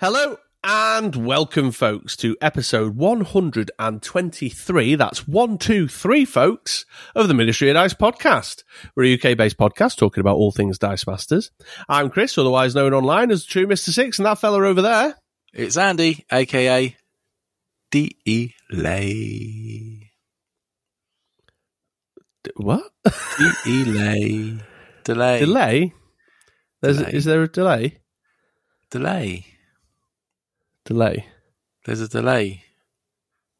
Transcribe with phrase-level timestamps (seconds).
[0.00, 4.94] Hello and welcome, folks, to episode 123.
[4.94, 6.86] That's 123, folks,
[7.16, 8.62] of the Ministry of Dice podcast.
[8.94, 11.50] We're a UK based podcast talking about all things Dice Masters.
[11.88, 13.90] I'm Chris, otherwise known online as True Mr.
[13.90, 15.16] Six, and that fella over there.
[15.52, 16.96] It's Andy, aka
[17.90, 18.54] D.E.
[18.70, 20.12] Lay.
[22.44, 22.84] D- what?
[23.04, 23.84] D.E.
[23.84, 24.58] Lay.
[25.02, 25.40] Delay.
[25.40, 25.92] delay?
[26.82, 27.12] There's, Delay.
[27.12, 27.98] Is there a delay?
[28.92, 29.57] Delay.
[30.88, 31.26] Delay.
[31.84, 32.62] There's a delay.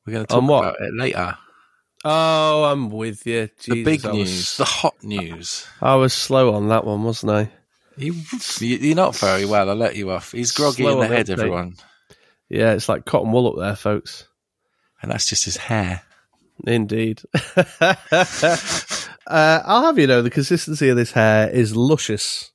[0.07, 1.37] We're going to talk about it later.
[2.03, 3.51] Oh, I'm with you.
[3.67, 5.67] the big I was- news, the hot news.
[5.83, 7.51] I was slow on that one, wasn't I?
[7.99, 8.15] You,
[8.61, 9.69] you- you're not very well.
[9.69, 10.33] I'll let you off.
[10.33, 11.75] He's groggy Slow in the head, everyone.
[12.49, 14.27] Yeah, it's like cotton wool up there, folks.
[15.03, 16.01] And that's just his hair.
[16.67, 17.21] Indeed.
[17.81, 17.97] uh,
[19.29, 22.51] I'll have you know the consistency of this hair is luscious.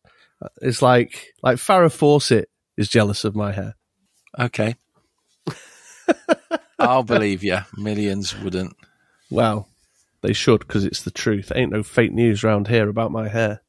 [0.62, 3.76] It's like like Farrah Fawcett is jealous of my hair.
[4.40, 4.76] Okay.
[6.80, 7.60] I'll believe you.
[7.78, 8.76] Millions wouldn't.
[9.30, 9.70] Well,
[10.22, 11.52] they should because it's the truth.
[11.56, 13.62] Ain't no fake news round here about my hair.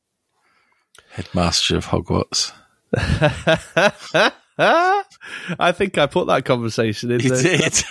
[1.11, 2.53] Headmaster of Hogwarts.
[4.57, 7.43] I think I put that conversation in there.
[7.43, 7.85] did.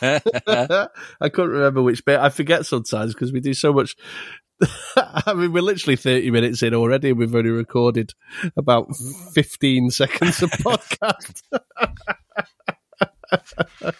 [1.20, 2.18] I couldn't remember which bit.
[2.18, 3.96] I forget sometimes because we do so much.
[4.96, 8.14] I mean, we're literally 30 minutes in already and we've only recorded
[8.56, 8.94] about
[9.32, 11.42] 15 seconds of podcast.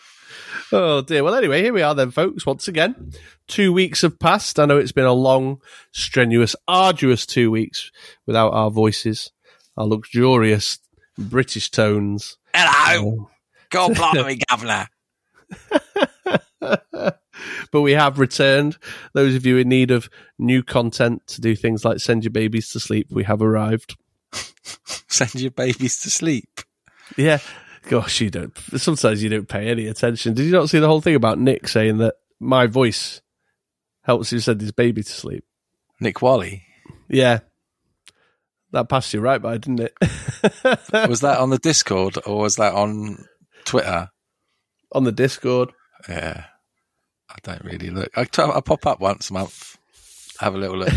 [0.73, 1.25] oh dear.
[1.25, 3.13] Well, anyway, here we are then, folks, once again.
[3.49, 4.59] Two weeks have passed.
[4.59, 5.61] I know it's been a long,
[5.93, 7.91] strenuous, arduous two weeks
[8.27, 9.33] without our voices,
[9.77, 10.79] our luxurious
[11.17, 12.37] British tones.
[12.55, 13.09] Hello.
[13.09, 13.27] Um,
[13.71, 14.89] God bless me, Governor.
[17.71, 18.79] But we have returned.
[19.15, 22.71] Those of you in need of new content to do things like send your babies
[22.73, 23.97] to sleep, we have arrived.
[25.09, 26.61] Send your babies to sleep.
[27.17, 27.39] Yeah.
[27.89, 28.57] Gosh, you don't.
[28.77, 30.35] Sometimes you don't pay any attention.
[30.35, 33.21] Did you not see the whole thing about Nick saying that my voice
[34.03, 35.45] helps him send his baby to sleep?
[35.99, 36.63] Nick Wally.
[37.09, 37.41] Yeah.
[38.73, 39.95] That passed you right by, didn't it?
[41.09, 43.27] Was that on the Discord or was that on
[43.65, 44.09] Twitter?
[44.93, 45.73] On the Discord.
[46.09, 46.45] Yeah.
[47.45, 48.11] I don't really look.
[48.17, 49.77] I, pop up once a month,
[50.39, 50.93] have a little look,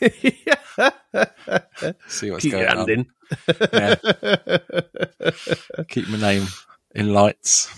[2.08, 2.90] see what's Keep going your hand on.
[2.90, 3.06] in.
[3.72, 3.94] Yeah.
[5.88, 6.46] Keep my name
[6.94, 7.68] in lights.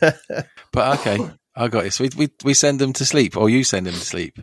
[0.00, 1.18] but okay,
[1.54, 1.92] I got it.
[1.92, 4.38] So we, we, we send them to sleep or you send them to sleep.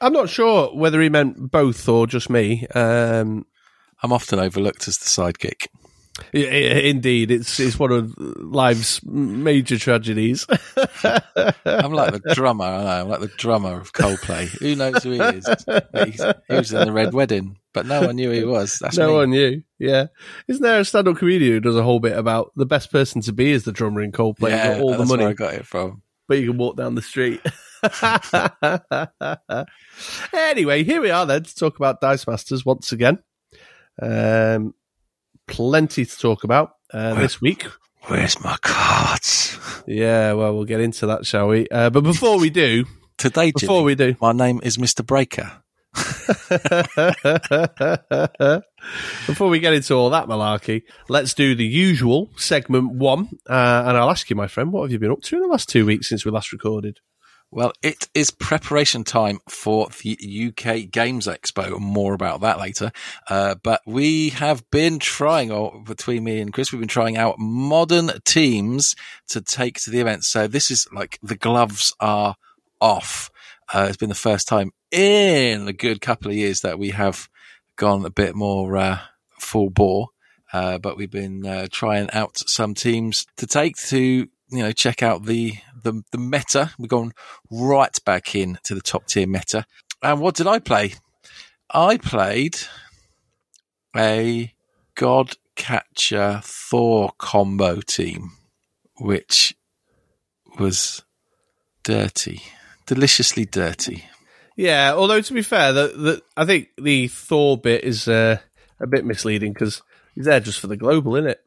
[0.00, 2.66] I'm not sure whether he meant both or just me.
[2.74, 3.46] Um,
[4.02, 5.68] I'm often overlooked as the sidekick.
[6.32, 10.46] Yeah, indeed, it's it's one of life's major tragedies.
[11.04, 12.64] I'm like the drummer.
[12.64, 13.00] I know.
[13.02, 14.48] I'm like the drummer of Coldplay.
[14.60, 15.46] Who knows who he is?
[15.46, 18.78] He's, he was in the Red Wedding, but no one knew who he was.
[18.78, 19.14] That's no me.
[19.14, 19.62] one knew.
[19.78, 20.06] Yeah,
[20.48, 23.32] isn't there a stand-up comedian who does a whole bit about the best person to
[23.32, 24.50] be is the drummer in Coldplay?
[24.50, 26.02] yeah, got all the that's where money, I got it from.
[26.28, 27.40] but you can walk down the street.
[30.32, 33.18] anyway, here we are then to talk about Dice Masters once again.
[34.00, 34.74] Um,
[35.46, 37.66] plenty to talk about uh, this week.
[38.02, 39.58] Where's my cards?
[39.86, 41.68] Yeah, well, we'll get into that, shall we?
[41.68, 42.86] Uh, but before we do,
[43.18, 45.04] Today, before Jimmy, we do, my name is Mr.
[45.04, 45.62] Breaker.
[49.26, 53.30] Before we get into all that malarkey, let's do the usual segment one.
[53.48, 55.48] Uh, and I'll ask you, my friend, what have you been up to in the
[55.48, 57.00] last two weeks since we last recorded?
[57.52, 61.78] Well, it is preparation time for the UK Games Expo.
[61.78, 62.90] More about that later.
[63.30, 67.38] Uh, but we have been trying, or between me and Chris, we've been trying out
[67.38, 68.96] modern teams
[69.28, 70.24] to take to the event.
[70.24, 72.34] So this is like the gloves are
[72.80, 73.30] off.
[73.72, 77.28] Uh, it's been the first time in a good couple of years that we have
[77.76, 78.98] gone a bit more uh,
[79.38, 80.08] full bore.
[80.52, 85.02] Uh, but we've been uh, trying out some teams to take to you know check
[85.02, 86.72] out the the, the meta.
[86.78, 87.12] We've gone
[87.50, 89.66] right back in to the top tier meta.
[90.02, 90.94] And what did I play?
[91.70, 92.56] I played
[93.96, 94.52] a
[94.94, 98.32] God Catcher Thor combo team,
[98.98, 99.56] which
[100.58, 101.02] was
[101.82, 102.42] dirty,
[102.86, 104.04] deliciously dirty.
[104.56, 108.38] Yeah, although to be fair, the, the, I think the Thor bit is uh,
[108.80, 109.82] a bit misleading because
[110.14, 111.40] he's there just for the global, isn't it?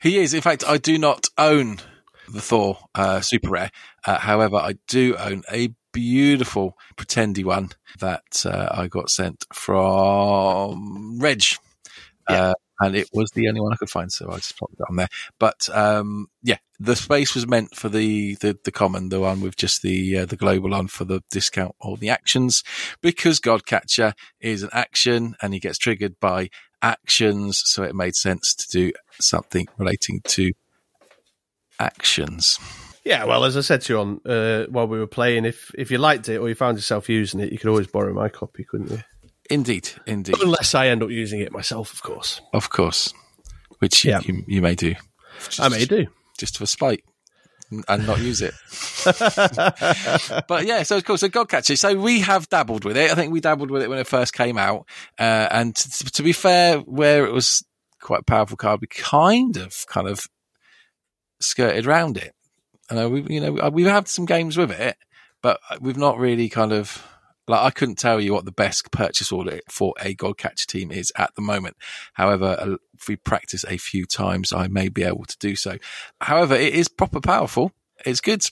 [0.00, 0.34] He is.
[0.34, 1.78] In fact, I do not own
[2.32, 3.70] the Thor uh, Super Rare.
[4.04, 7.70] Uh, however, I do own a beautiful pretendy one
[8.00, 11.42] that uh, I got sent from Reg.
[12.28, 12.50] Yeah.
[12.50, 14.84] Uh, and it was the only one I could find, so I just popped it
[14.88, 15.08] on there.
[15.38, 19.56] But um, yeah, the space was meant for the, the, the common, the one with
[19.56, 22.64] just the uh, the global on for the discount or the actions,
[23.00, 26.50] because Godcatcher is an action and he gets triggered by
[26.80, 30.50] actions, so it made sense to do something relating to
[31.82, 32.58] actions.
[33.04, 35.90] Yeah, well, as I said to you on uh, while we were playing, if if
[35.90, 38.64] you liked it or you found yourself using it, you could always borrow my copy,
[38.64, 39.02] couldn't you?
[39.50, 40.36] Indeed, indeed.
[40.40, 42.40] Unless I end up using it myself, of course.
[42.52, 43.12] Of course,
[43.80, 44.20] which yeah.
[44.24, 44.94] you, you may do.
[45.40, 46.06] Just, I may do
[46.38, 47.04] just for spite
[47.88, 48.54] and not use it.
[50.48, 51.78] but yeah, so of course, so Godcatcher.
[51.78, 53.10] So we have dabbled with it.
[53.10, 54.86] I think we dabbled with it when it first came out.
[55.18, 57.64] Uh, and to, to, be fair, where it was
[58.00, 60.26] quite a powerful card, we kind of, kind of
[61.42, 62.34] skirted around it.
[62.90, 64.96] And we, you know, we've had some games with it,
[65.40, 67.06] but we've not really kind of
[67.48, 70.92] like I couldn't tell you what the best purchase order for a God Catcher team
[70.92, 71.76] is at the moment.
[72.12, 75.78] However, if we practice a few times, I may be able to do so.
[76.20, 77.72] However, it is proper powerful.
[78.06, 78.44] It's good.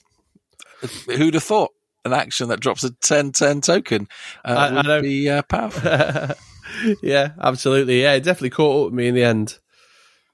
[1.07, 1.71] Who'd have thought
[2.03, 4.07] an action that drops a 10-10 token
[4.43, 6.35] uh, I, would I be uh, powerful?
[7.03, 8.01] yeah, absolutely.
[8.01, 9.59] Yeah, it definitely caught up with me in the end.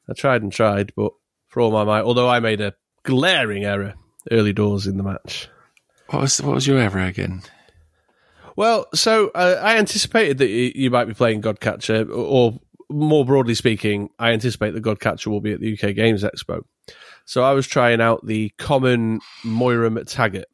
[0.10, 1.12] I tried and tried, but
[1.48, 2.74] for all my might, although I made a
[3.04, 3.96] glaring error
[4.32, 5.50] early doors in the match.
[6.08, 7.42] What was what was your error again?
[8.56, 12.60] Well, so uh, I anticipated that you might be playing Godcatcher, or
[12.90, 16.64] more broadly speaking, I anticipate that Godcatcher will be at the UK Games Expo.
[17.26, 20.46] So I was trying out the common Moira MacTaggert.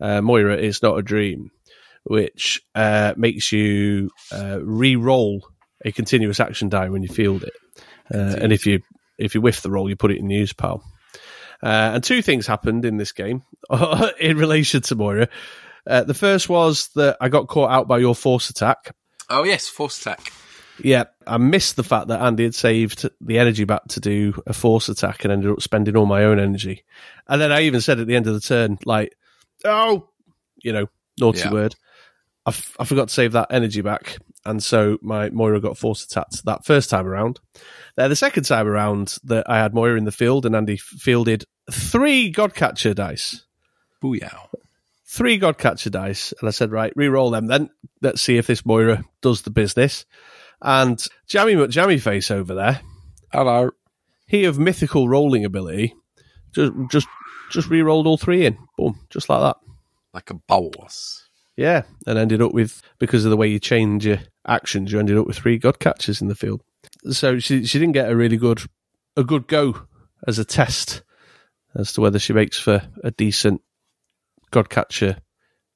[0.00, 1.50] Uh, Moira is not a dream,
[2.04, 5.46] which uh, makes you uh, re-roll
[5.84, 7.52] a continuous action die when you field it,
[8.12, 8.80] uh, and if you
[9.20, 10.82] if you whiff the roll, you put it in the use pile.
[11.62, 13.42] Uh, and two things happened in this game
[14.20, 15.28] in relation to Moira.
[15.86, 18.94] Uh, the first was that I got caught out by your force attack.
[19.28, 20.32] Oh yes, force attack.
[20.82, 24.52] Yeah, I missed the fact that Andy had saved the energy back to do a
[24.52, 26.84] force attack and ended up spending all my own energy.
[27.28, 29.14] And then I even said at the end of the turn, like,
[29.64, 30.08] "Oh,
[30.62, 30.86] you know,
[31.18, 31.52] naughty yeah.
[31.52, 31.74] word."
[32.46, 36.04] I, f- I forgot to save that energy back, and so my Moira got force
[36.04, 37.40] attacked that first time around.
[37.96, 41.44] Then the second time around, that I had Moira in the field, and Andy fielded
[41.70, 43.44] three Godcatcher dice.
[44.02, 44.48] Booyah!
[45.10, 47.70] three Godcatcher dice, and I said, right, re-roll them then.
[48.00, 50.06] Let's see if this Moira does the business.
[50.62, 52.80] And Jammy McJammy Face over there,
[53.32, 53.70] hello,
[54.26, 55.94] he of mythical rolling ability,
[56.52, 57.08] just just
[57.50, 59.56] just re-rolled all three in, boom, just like that,
[60.14, 61.28] like a boss.
[61.56, 65.18] Yeah, and ended up with because of the way you change your actions, you ended
[65.18, 66.62] up with three Godcatchers in the field.
[67.10, 68.60] So she she didn't get a really good
[69.16, 69.86] a good go
[70.26, 71.02] as a test
[71.74, 73.60] as to whether she makes for a decent
[74.52, 75.18] Godcatcher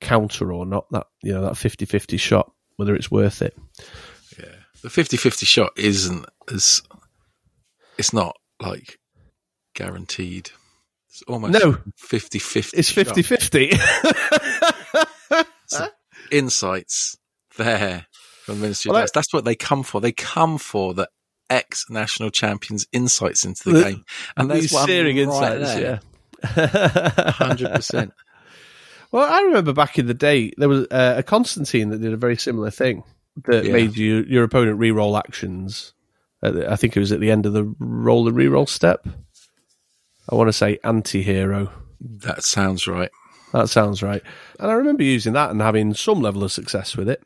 [0.01, 0.87] counter or not.
[0.91, 3.57] That you know that 50-50 shot, whether it's worth it.
[4.39, 6.83] Yeah, the 50-50 shot isn't as
[7.99, 8.99] it's not like
[9.75, 10.51] guaranteed.
[11.09, 11.73] It's almost no
[12.03, 15.45] 50-50 It's 50-50.
[15.67, 15.89] so
[16.33, 17.17] insights
[17.57, 18.07] there
[18.45, 20.03] from Ministry well, That's what they come for.
[20.03, 21.09] They come for the
[21.49, 24.05] ex national champions insights into the, the game.
[24.37, 26.01] And there's one right insights, there.
[26.45, 27.31] yeah.
[27.31, 28.13] Hundred percent.
[29.11, 32.19] Well, I remember back in the day there was uh, a Constantine that did a
[32.19, 33.03] very similar thing
[33.45, 33.73] that yeah.
[33.73, 35.95] made you your opponent re-roll actions.
[36.43, 39.07] The, I think it was at the end of the roll and re-roll step.
[40.29, 41.73] I want to say anti-hero.
[42.01, 43.11] That sounds right.
[43.53, 44.23] That sounds right.
[44.61, 47.23] And I remember using that and having some level of success with it.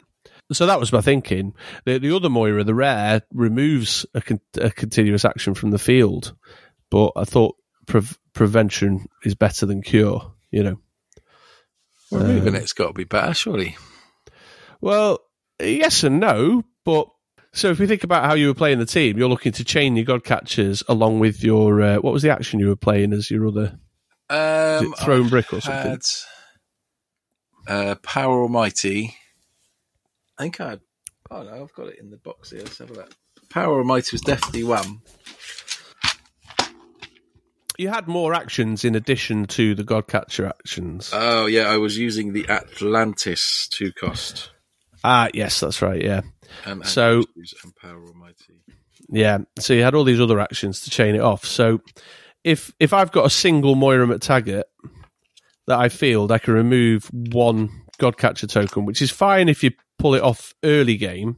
[0.52, 1.54] So that was my thinking.
[1.84, 6.34] The, the other Moira, the rare, removes a, con- a continuous action from the field,
[6.90, 8.02] but I thought pre-
[8.32, 10.32] prevention is better than cure.
[10.50, 10.80] You know.
[12.10, 13.76] Well, moving it's got to be better, surely.
[14.80, 15.20] Well,
[15.60, 17.08] yes and no, but
[17.52, 19.96] so if we think about how you were playing the team, you're looking to chain
[19.96, 23.48] your Godcatchers along with your uh, what was the action you were playing as your
[23.48, 23.78] other
[24.30, 25.90] um, thrown brick or something?
[25.90, 26.02] Had,
[27.66, 29.16] uh, Power Almighty.
[30.38, 30.78] I think I.
[31.30, 32.60] Oh no, I've got it in the box here.
[32.60, 33.12] Let's have a look.
[33.50, 35.00] Power Almighty was definitely one
[37.78, 41.10] you had more actions in addition to the Godcatcher actions.
[41.14, 44.50] Oh yeah, I was using the Atlantis two cost.
[45.04, 46.02] Ah, yes, that's right.
[46.02, 46.22] Yeah.
[46.66, 47.22] Um, so
[47.80, 48.60] Power Almighty.
[49.08, 51.44] Yeah, so you had all these other actions to chain it off.
[51.44, 51.80] So
[52.42, 54.64] if if I've got a single Moira MacTaggert
[55.68, 60.14] that I field, I can remove one Godcatcher token, which is fine if you pull
[60.14, 61.36] it off early game.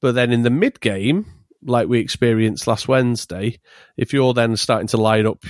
[0.00, 1.26] But then in the mid game,
[1.62, 3.60] like we experienced last Wednesday,
[3.96, 5.44] if you're then starting to line up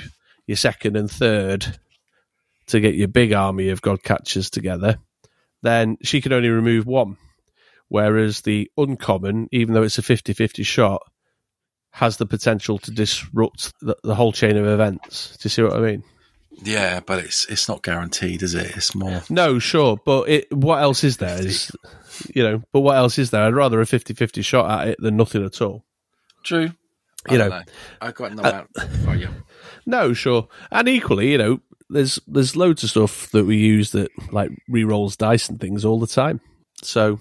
[0.47, 1.79] your second and third
[2.67, 4.99] to get your big army of Godcatchers together,
[5.63, 7.17] then she can only remove one.
[7.89, 11.03] Whereas the uncommon, even though it's a 50 50 shot,
[11.93, 15.37] has the potential to disrupt the, the whole chain of events.
[15.37, 16.03] Do you see what I mean?
[16.63, 18.77] Yeah, but it's it's not guaranteed, is it?
[18.77, 19.23] It's more.
[19.31, 21.39] No, sure, but it, what else is there?
[21.39, 21.71] Is
[22.35, 23.43] you know, but what else is there?
[23.43, 25.85] I'd rather a 50-50 shot at it than nothing at all.
[26.45, 26.71] True.
[27.31, 27.49] You know.
[27.49, 27.63] know.
[28.01, 28.69] I got no out
[29.05, 29.29] for you.
[29.87, 34.11] No, sure, and equally, you know, there's there's loads of stuff that we use that
[34.33, 36.41] like re-rolls dice and things all the time.
[36.83, 37.19] So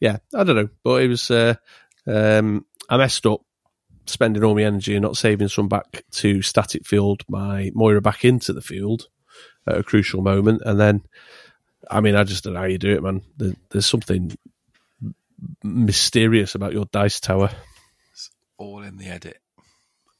[0.00, 1.54] yeah, I don't know, but it was uh,
[2.06, 3.40] um, I messed up
[4.06, 8.24] spending all my energy and not saving some back to static field my Moira back
[8.24, 9.08] into the field
[9.66, 11.02] at a crucial moment, and then
[11.90, 13.22] I mean I just don't know how you do it, man.
[13.36, 14.36] There, there's something
[15.62, 17.50] mysterious about your dice tower.
[18.12, 19.38] It's All in the edit.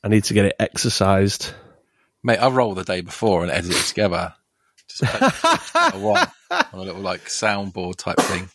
[0.02, 1.52] I need to get it exercised.
[2.22, 4.34] Mate, I roll the day before and edit it together.
[4.88, 5.02] Just
[5.74, 8.48] I want on a little like soundboard type thing.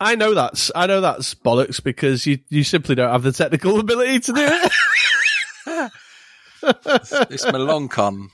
[0.00, 3.80] I know that's I know that's bollocks because you, you simply don't have the technical
[3.80, 5.90] ability to do it.
[7.30, 8.30] It's my long con.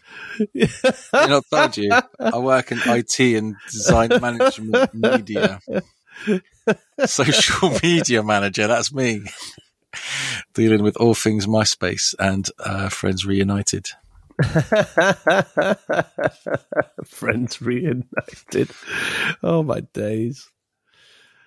[0.52, 0.68] You
[1.12, 5.60] know, I told you I work in IT and design management media.
[7.04, 9.22] Social media manager, that's me.
[10.54, 13.88] Dealing with all things MySpace and uh, Friends Reunited.
[17.04, 18.70] Friends reunited.
[19.42, 20.50] Oh my days.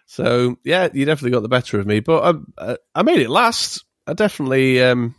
[0.10, 3.84] So yeah, you definitely got the better of me, but uh, I made it last.
[4.08, 5.16] I definitely um,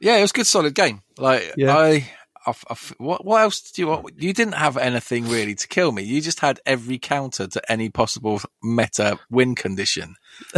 [0.00, 1.02] Yeah, it was a good, solid game.
[1.18, 1.76] Like Yeah.
[1.76, 2.08] I,
[2.46, 4.14] I, I, what, what else did you want?
[4.22, 6.02] You didn't have anything really to kill me.
[6.04, 10.14] You just had every counter to any possible meta win condition.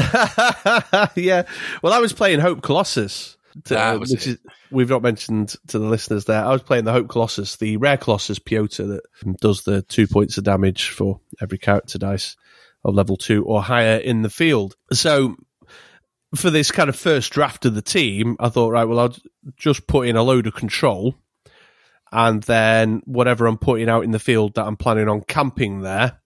[1.15, 1.45] yeah.
[1.83, 3.37] Well, I was playing Hope Colossus.
[3.65, 4.27] to- That which it.
[4.27, 4.39] is
[4.71, 6.45] we've not mentioned to the listeners there.
[6.45, 9.03] I was playing the Hope Colossus, the rare Colossus Piotr that
[9.41, 12.37] does the two points of damage for every character dice
[12.85, 14.75] of level two or higher in the field.
[14.93, 15.37] So
[16.35, 19.17] for this kind of first draft of the team, I thought, right, well, I'll
[19.57, 21.15] just put in a load of control
[22.15, 26.21] and then whatever I'm putting out in the field that I'm planning on camping there,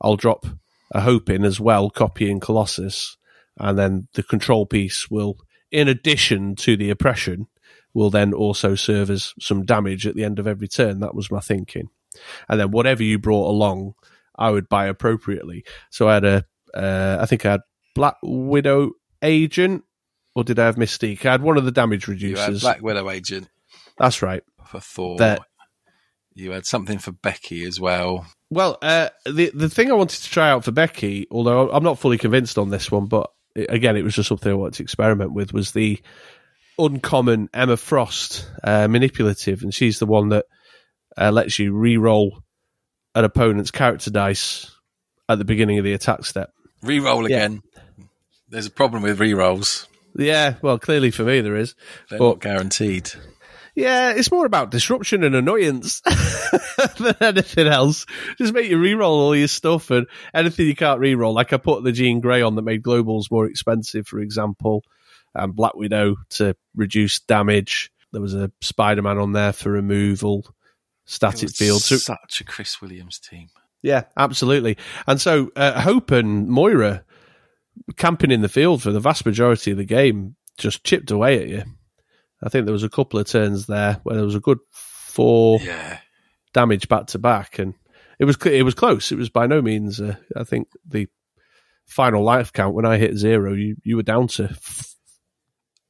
[0.00, 0.46] I'll drop
[0.92, 3.16] a hope in as well, copying Colossus,
[3.58, 5.38] and then the control piece will,
[5.72, 7.48] in addition to the oppression,
[7.94, 11.00] will then also serve as some damage at the end of every turn.
[11.00, 11.88] That was my thinking.
[12.48, 13.94] And then whatever you brought along,
[14.38, 15.64] I would buy appropriately.
[15.90, 17.60] So I had a, uh, I think I had
[17.94, 19.84] Black Widow Agent,
[20.34, 21.24] or did I have Mystique?
[21.24, 22.60] I had one of the damage You had reducers.
[22.62, 23.48] Black Widow agent
[23.98, 24.42] That's right.
[24.66, 25.18] for Thor.
[25.18, 25.42] That-
[26.34, 28.26] You had something for Becky as well.
[28.50, 31.98] Well, uh, the the thing I wanted to try out for Becky, although I'm not
[32.00, 34.82] fully convinced on this one, but it- again, it was just something I wanted to
[34.82, 36.00] experiment with, was the
[36.78, 40.46] uncommon Emma Frost uh, manipulative, and she's the one that
[41.16, 42.42] uh, lets you re-roll
[43.14, 44.70] an opponent's character dice
[45.28, 46.52] at the beginning of the attack step.
[46.82, 47.36] Reroll Yeah.
[47.36, 47.62] again.
[48.48, 49.86] There's a problem with rerolls.
[50.16, 51.74] Yeah, well, clearly for me there is.
[52.10, 53.10] They're But- not guaranteed.
[53.76, 56.00] Yeah, it's more about disruption and annoyance
[56.98, 58.06] than anything else.
[58.38, 61.34] Just make you re-roll all your stuff and anything you can't re-roll.
[61.34, 64.84] Like I put the Jean Grey on that made globals more expensive, for example,
[65.34, 67.90] and Black Widow to reduce damage.
[68.12, 70.46] There was a Spider-Man on there for removal,
[71.04, 71.82] static field.
[71.82, 73.48] So such a Chris Williams team.
[73.82, 74.76] yeah, absolutely.
[75.06, 77.04] And so uh, Hope and Moira
[77.96, 81.48] camping in the field for the vast majority of the game just chipped away at
[81.48, 81.64] you.
[82.42, 85.58] I think there was a couple of turns there where there was a good four
[85.60, 85.98] Yeah.
[86.52, 87.74] damage back to back, and
[88.18, 89.10] it was it was close.
[89.12, 90.00] It was by no means.
[90.00, 91.08] Uh, I think the
[91.86, 94.94] final life count when I hit zero, you you were down to f-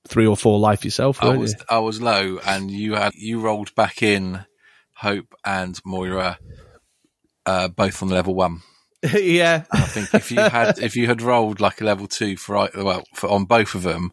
[0.09, 1.59] three or four life yourself, I was you?
[1.69, 4.45] I was low, and you had you rolled back in
[4.97, 6.39] Hope and Moira,
[7.47, 8.61] uh, both on level one.
[9.15, 12.69] yeah, I think if you had if you had rolled like a level two for
[12.75, 14.13] well for on both of them,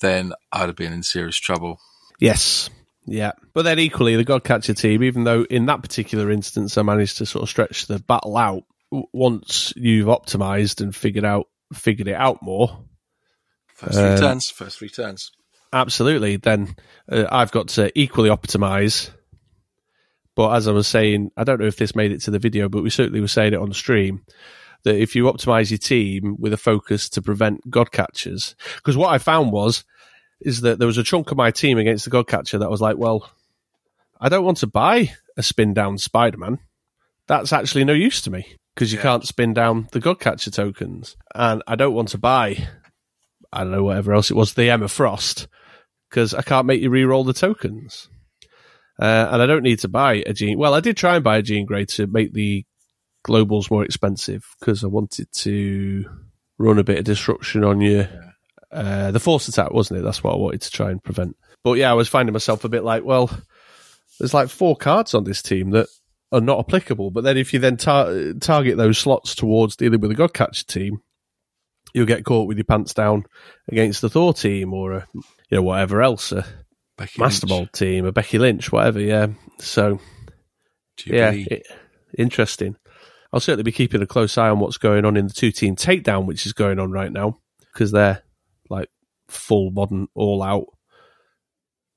[0.00, 1.78] then I'd have been in serious trouble.
[2.20, 2.68] Yes.
[3.06, 3.32] Yeah.
[3.54, 7.26] But then equally, the Godcatcher team, even though in that particular instance I managed to
[7.26, 12.14] sort of stretch the battle out, w- once you've optimized and figured out figured it
[12.14, 12.84] out more,
[13.74, 15.30] First three Um, turns, first three turns.
[15.72, 16.74] absolutely, then
[17.10, 19.10] uh, I've got to equally optimize.
[20.36, 22.68] But as I was saying, I don't know if this made it to the video,
[22.68, 24.22] but we certainly were saying it on stream
[24.84, 29.18] that if you optimize your team with a focus to prevent Godcatchers, because what I
[29.18, 29.82] found was
[30.40, 32.98] is that there was a chunk of my team against the Godcatcher that was like,
[32.98, 33.28] well,
[34.20, 36.58] I don't want to buy a spin down Spider Man.
[37.26, 39.02] That's actually no use to me because you Yeah.
[39.04, 42.68] can't spin down the Godcatcher tokens, and I don't want to buy.
[43.52, 45.48] I don't know whatever else it was, the Emma Frost,
[46.10, 48.10] because I can't make you re-roll the tokens.
[48.98, 50.58] Uh, and I don't need to buy a Jean.
[50.58, 52.64] Well, I did try and buy a Jean Grey to make the
[53.26, 56.04] globals more expensive because I wanted to
[56.58, 58.08] run a bit of disruption on you
[58.72, 60.02] uh, the force attack, wasn't it?
[60.02, 61.36] That's what I wanted to try and prevent.
[61.64, 63.30] But yeah, I was finding myself a bit like, well,
[64.18, 65.88] there's like four cards on this team that
[66.32, 67.10] are not applicable.
[67.10, 71.00] But then if you then tar- target those slots towards dealing with a Godcatcher team,
[71.94, 73.24] you'll get caught with your pants down
[73.68, 75.22] against the Thor team or a, you
[75.52, 76.44] know whatever else, a
[76.96, 79.00] Becky Master Lynch, team, a Becky Lynch, whatever.
[79.00, 79.28] Yeah.
[79.58, 80.00] So
[81.14, 81.66] yeah, it-
[82.18, 82.76] interesting.
[83.32, 85.76] I'll certainly be keeping a close eye on what's going on in the two team
[85.76, 87.38] takedown, which is going on right now,
[87.72, 88.22] because they're
[88.70, 88.88] like
[89.28, 90.66] full modern all out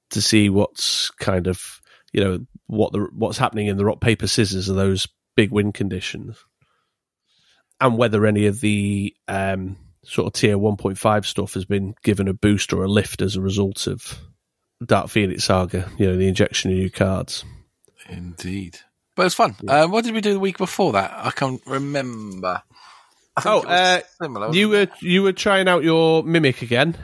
[0.09, 1.79] to see what's kind of
[2.11, 5.71] you know what the what's happening in the rock paper scissors of those big win
[5.71, 6.37] conditions,
[7.79, 11.93] and whether any of the um, sort of tier one point five stuff has been
[12.03, 14.19] given a boost or a lift as a result of
[14.85, 15.89] Dark Phoenix Saga.
[15.97, 17.43] You know, the injection of new cards.
[18.07, 18.79] Indeed.
[19.15, 19.55] But it's fun.
[19.67, 21.11] Um, what did we do the week before that?
[21.13, 22.63] I can't remember.
[23.35, 24.53] I Oh, uh, similar.
[24.53, 24.89] You it?
[24.89, 26.95] were you were trying out your mimic again.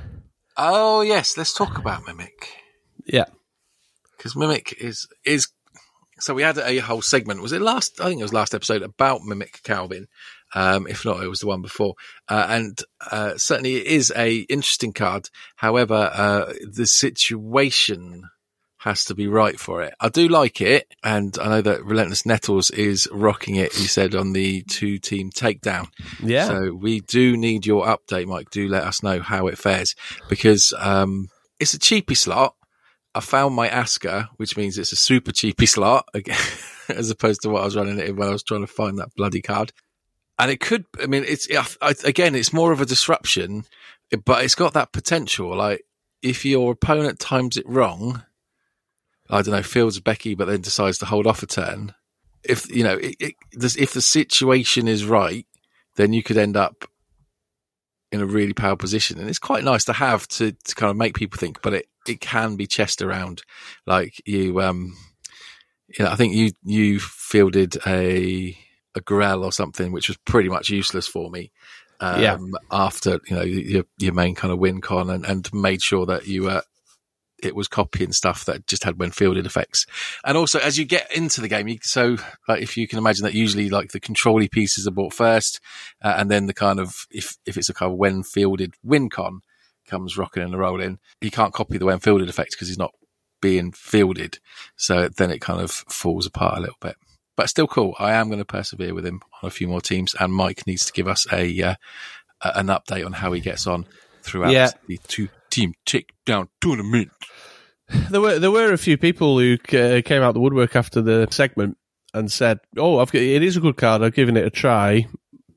[0.57, 2.47] Oh yes, let's talk about Mimic
[3.05, 3.25] Yeah.
[4.17, 5.49] because Mimic is is.
[6.19, 7.41] So we had a whole segment.
[7.41, 7.99] Was it last?
[7.99, 10.07] I think it was last episode about Mimic Calvin.
[10.55, 11.93] Um, if not, it was the one before.
[12.29, 12.81] Uh, and
[13.11, 15.29] uh, certainly, it is a interesting card.
[15.57, 18.23] However, uh, the situation
[18.85, 19.95] has to be right for it.
[19.99, 23.77] I do like it, and I know that Relentless Nettles is rocking it.
[23.79, 25.87] You said on the two team takedown.
[26.23, 26.47] Yeah.
[26.47, 28.51] So we do need your update, Mike.
[28.51, 29.95] Do let us know how it fares
[30.29, 32.53] because um, it's a cheapy slot.
[33.15, 36.37] I found my Asker, which means it's a super cheapy slot again,
[36.87, 38.99] as opposed to what I was running it in when I was trying to find
[38.99, 39.73] that bloody card.
[40.37, 41.47] And it could, I mean, it's
[41.81, 43.65] I, again, it's more of a disruption,
[44.25, 45.55] but it's got that potential.
[45.55, 45.85] Like
[46.21, 48.23] if your opponent times it wrong,
[49.29, 51.93] I don't know, fields Becky, but then decides to hold off a turn.
[52.43, 55.45] If you know, it, it, if the situation is right,
[55.95, 56.85] then you could end up
[58.11, 59.19] in a really powerful position.
[59.19, 61.87] And it's quite nice to have to, to kind of make people think, but it,
[62.07, 63.43] it can be chessed around.
[63.85, 64.95] Like you, um,
[65.87, 68.57] you know, I think you, you fielded a,
[68.95, 71.51] a Grell or something, which was pretty much useless for me.
[71.99, 72.37] Um, Yeah.
[72.71, 76.27] after, you know, your, your main kind of win con and, and made sure that
[76.27, 76.61] you, uh,
[77.43, 79.85] it was copying stuff that just had when fielded effects.
[80.23, 82.17] And also, as you get into the game, you, so
[82.47, 85.59] like if you can imagine that usually like the controlly pieces are bought first,
[86.01, 89.09] uh, and then the kind of if if it's a kind of when fielded win
[89.09, 89.41] con
[89.87, 92.93] comes rocking and rolling, he can't copy the when fielded effect because he's not
[93.41, 94.39] being fielded.
[94.77, 96.95] So then it kind of falls apart a little bit.
[97.37, 97.95] But still cool.
[97.99, 100.85] I am going to persevere with him on a few more teams, and Mike needs
[100.85, 101.75] to give us a uh,
[102.41, 103.85] an update on how he gets on
[104.21, 104.69] throughout Yeah.
[104.87, 107.09] the two team takedown tournament.
[108.09, 111.27] There were there were a few people who uh, came out the woodwork after the
[111.29, 111.77] segment
[112.13, 114.01] and said, "Oh, I've got, it is a good card.
[114.01, 115.07] I've given it a try."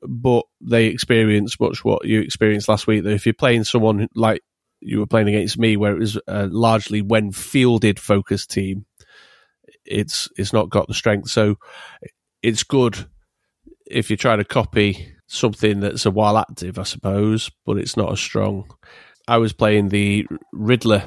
[0.01, 3.03] But they experienced much what you experienced last week.
[3.03, 4.41] That if you're playing someone like
[4.79, 8.85] you were playing against me, where it was a largely when fielded focused team,
[9.89, 11.29] it's it's not got the strength.
[11.29, 11.55] So
[12.41, 13.07] it's good
[13.85, 18.11] if you're trying to copy something that's a while active, I suppose, but it's not
[18.11, 18.69] as strong.
[19.27, 21.03] I was playing the Riddler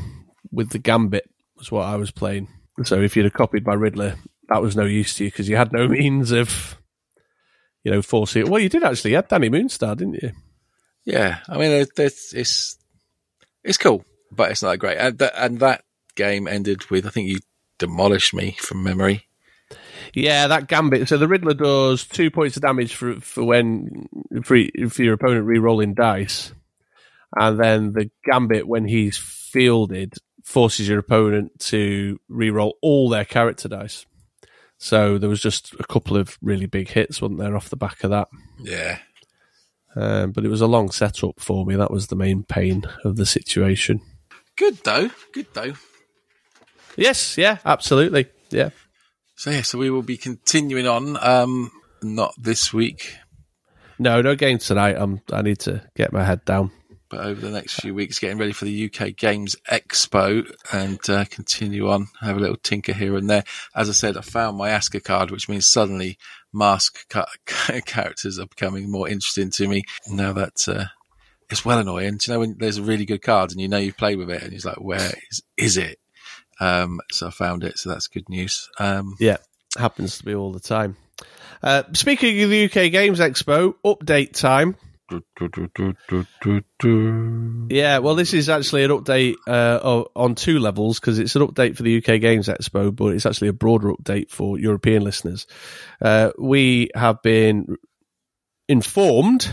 [0.51, 2.49] with the Gambit, was what I was playing.
[2.85, 4.17] So if you'd have copied my Riddler,
[4.49, 6.79] that was no use to you because you had no means of,
[7.85, 8.49] you know, forcing it.
[8.49, 9.11] Well, you did actually.
[9.11, 10.31] You had Dani Moonstar, didn't you?
[11.05, 12.77] Yeah, I mean, it- it's it's
[13.65, 14.99] it's cool, but it's not great.
[14.99, 15.83] And that, and that
[16.15, 17.39] game ended with I think you
[17.83, 19.27] demolished me from memory.
[20.15, 21.09] Yeah, that Gambit.
[21.09, 24.09] So the Riddler does two points of damage for for when
[24.43, 26.53] for, for your opponent re-rolling dice,
[27.35, 30.15] and then the Gambit when he's fielded
[30.45, 34.05] forces your opponent to re-roll all their character dice.
[34.77, 38.03] So there was just a couple of really big hits, wasn't there, off the back
[38.03, 38.27] of that?
[38.61, 38.99] Yeah,
[39.95, 41.77] Um, but it was a long setup for me.
[41.77, 44.01] That was the main pain of the situation.
[44.57, 45.75] good though, good though.
[46.97, 48.71] Yes, yeah, absolutely, yeah.
[49.37, 51.17] So yeah, so we will be continuing on.
[51.21, 51.71] Um,
[52.03, 53.17] not this week,
[53.99, 54.97] No, no games tonight.
[54.99, 55.21] I'm.
[55.33, 56.71] I need to get my head down.
[57.09, 61.25] but over the next few weeks, getting ready for the UK Games Expo and uh,
[61.27, 62.09] continue on.
[62.21, 63.45] Have a little tinker here and there.
[63.75, 66.19] As I said, I found my Asker card, which means suddenly
[66.53, 67.27] mask ca-
[67.87, 70.85] characters are becoming more interesting to me now that uh,
[71.51, 72.17] it's well annoying.
[72.17, 74.31] Do you know when there's a really good card and you know you play with
[74.31, 75.99] it and it's like, where is is it?
[76.63, 78.71] Um, so I found it, so that's good news.
[78.79, 79.39] Um, Yeah,
[79.77, 80.97] happens to be all the time.
[81.61, 84.77] Uh, speaking of the UK Games Expo, update time.
[87.71, 91.77] Yeah, well, this is actually an update uh, on two levels because it's an update
[91.77, 95.47] for the UK Games Expo, but it's actually a broader update for European listeners.
[96.01, 97.77] Uh, we have been
[98.69, 99.51] informed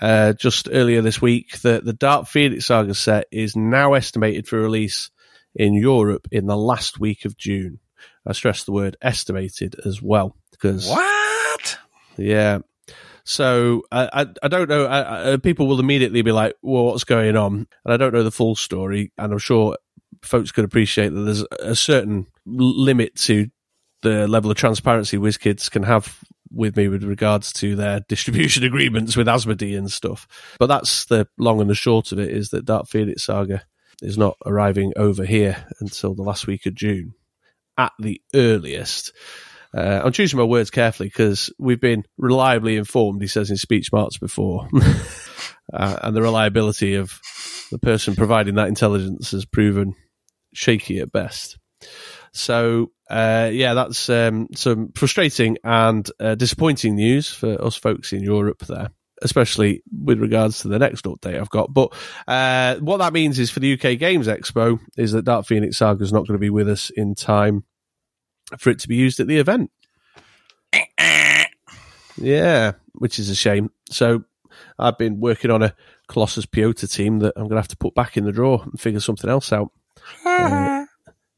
[0.00, 4.58] uh, just earlier this week that the Dark Phoenix Saga set is now estimated for
[4.58, 5.10] release
[5.54, 7.78] in Europe in the last week of June.
[8.26, 11.78] I stress the word estimated as well because What?
[12.16, 12.58] yeah.
[13.24, 14.86] So I, I, I don't know.
[14.86, 18.24] I, I, people will immediately be like, "Well, what's going on?" And I don't know
[18.24, 19.12] the full story.
[19.16, 19.76] And I'm sure
[20.22, 23.46] folks could appreciate that there's a certain limit to
[24.02, 26.18] the level of transparency WizKids can have
[26.50, 30.26] with me with regards to their distribution agreements with Asmodee and stuff.
[30.58, 33.62] But that's the long and the short of it is that Dark Phoenix Saga
[34.00, 37.14] is not arriving over here until the last week of June
[37.76, 39.12] at the earliest.
[39.74, 43.92] Uh, I'm choosing my words carefully because we've been reliably informed, he says in speech
[43.92, 44.68] marks before.
[45.72, 47.18] uh, and the reliability of
[47.70, 49.94] the person providing that intelligence has proven
[50.52, 51.58] shaky at best.
[52.32, 58.22] So, uh, yeah, that's um, some frustrating and uh, disappointing news for us folks in
[58.22, 58.90] Europe there.
[59.22, 61.94] Especially with regards to the next update I've got, but
[62.26, 66.02] uh, what that means is for the UK Games Expo is that Dark Phoenix Saga
[66.02, 67.64] is not going to be with us in time
[68.58, 69.70] for it to be used at the event.
[72.16, 73.70] yeah, which is a shame.
[73.90, 74.24] So
[74.78, 75.74] I've been working on a
[76.08, 78.80] Colossus Piotr team that I'm going to have to put back in the drawer and
[78.80, 79.70] figure something else out.
[80.24, 80.84] Uh,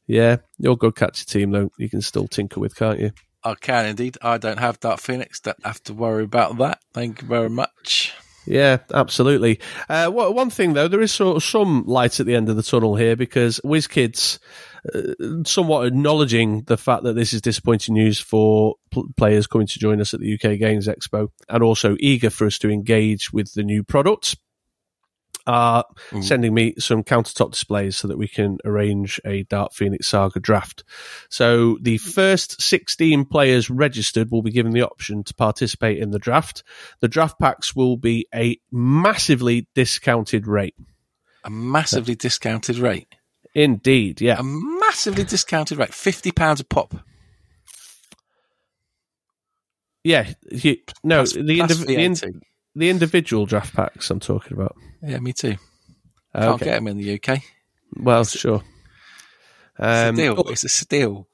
[0.07, 1.71] yeah, you're Godcatcher team though.
[1.77, 3.11] You can still tinker with, can't you?
[3.45, 4.17] I can indeed.
[4.21, 5.39] I don't have Dark Phoenix.
[5.39, 6.79] Don't have to worry about that.
[6.93, 8.13] Thank you very much.
[8.47, 9.59] Yeah, absolutely.
[9.89, 12.63] Uh, one thing though, there is sort of some light at the end of the
[12.63, 14.39] tunnel here because WizKids
[14.93, 19.79] uh, somewhat acknowledging the fact that this is disappointing news for pl- players coming to
[19.79, 23.53] join us at the UK Games Expo and also eager for us to engage with
[23.53, 24.35] the new products
[25.47, 26.23] are mm.
[26.23, 30.83] sending me some countertop displays so that we can arrange a Dark Phoenix Saga draft.
[31.29, 36.19] So the first 16 players registered will be given the option to participate in the
[36.19, 36.63] draft.
[37.01, 40.75] The draft packs will be a massively discounted rate.
[41.43, 43.07] A massively discounted rate?
[43.53, 44.39] Indeed, yeah.
[44.39, 45.91] A massively discounted rate.
[45.91, 46.95] £50 a pop.
[50.03, 51.95] Yeah, you, no, plus, the, indiv- the,
[52.75, 54.75] the individual draft packs I'm talking about.
[55.01, 55.55] Yeah, me too.
[56.35, 56.65] Can't okay.
[56.65, 57.41] get them in the UK.
[57.95, 58.63] Well, it's sure.
[59.77, 60.49] Um, it's a deal.
[60.49, 61.27] It's a steal.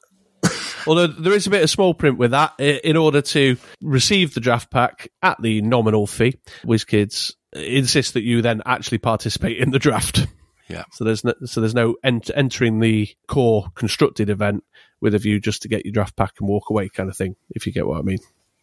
[0.88, 4.39] Although there is a bit of small print with that, in order to receive the
[4.39, 9.80] draft pack at the nominal fee, WizKids insist that you then actually participate in the
[9.80, 10.27] draft.
[10.69, 10.84] Yeah.
[10.93, 14.63] So there's no, so there's no ent- entering the core constructed event
[15.01, 17.36] with a view just to get your draft pack and walk away kind of thing.
[17.49, 18.19] If you get what I mean.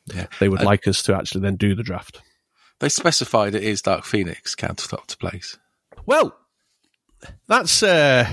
[0.07, 0.27] Yeah.
[0.41, 2.23] They would uh, like us to actually then do the draft.
[2.81, 5.59] They specified it is Dark Phoenix countertop to place.
[6.07, 6.37] Well,
[7.49, 8.29] that's uh,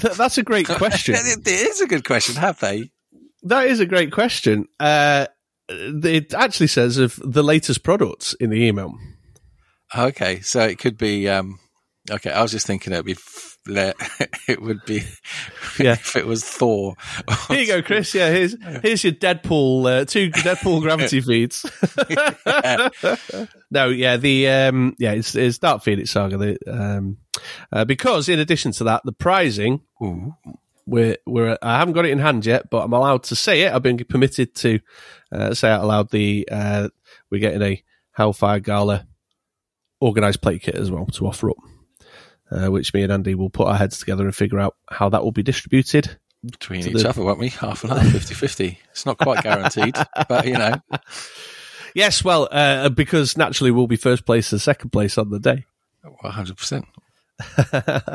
[0.00, 1.14] th- that's a great question.
[1.16, 2.36] it is a good question.
[2.36, 2.90] Have they?
[3.42, 4.66] That is a great question.
[4.80, 5.26] Uh,
[5.68, 8.94] it actually says of the latest products in the email.
[9.96, 11.28] Okay, so it could be.
[11.28, 11.58] Um,
[12.10, 13.16] okay, I was just thinking it'd be
[13.66, 15.04] it would be
[15.78, 15.92] yeah.
[15.92, 16.96] if it was Thor.
[17.48, 18.12] Here you go, Chris.
[18.12, 21.64] Yeah, here's here's your Deadpool uh, two Deadpool gravity feeds.
[23.70, 26.36] no, yeah, the um, yeah, it's, it's Dark Phoenix Saga.
[26.36, 27.18] The, um,
[27.70, 29.82] uh, because in addition to that, the pricing.
[30.02, 30.34] Ooh.
[30.84, 33.72] We're, we're, I haven't got it in hand yet, but I'm allowed to say it.
[33.72, 34.80] I've been permitted to
[35.30, 36.88] uh, say out loud the uh,
[37.30, 39.06] we're getting a Hellfire Gala
[40.02, 41.56] organised play kit as well to offer up
[42.52, 45.24] uh, which me and Andy will put our heads together and figure out how that
[45.24, 46.18] will be distributed.
[46.44, 47.08] Between each the...
[47.08, 47.48] other, won't we?
[47.48, 48.78] Half and half, 50 50.
[48.90, 49.96] It's not quite guaranteed,
[50.28, 50.74] but you know.
[51.94, 55.64] Yes, well, uh, because naturally we'll be first place and second place on the day.
[56.24, 56.84] 100%.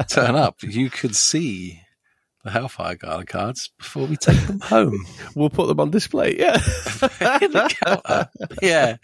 [0.10, 0.62] Turn up.
[0.62, 1.82] You could see
[2.44, 5.06] the Hellfire Gala cards before we take them home.
[5.36, 6.38] we'll put them on display.
[6.38, 8.30] Yeah, the.
[8.62, 8.98] Yeah,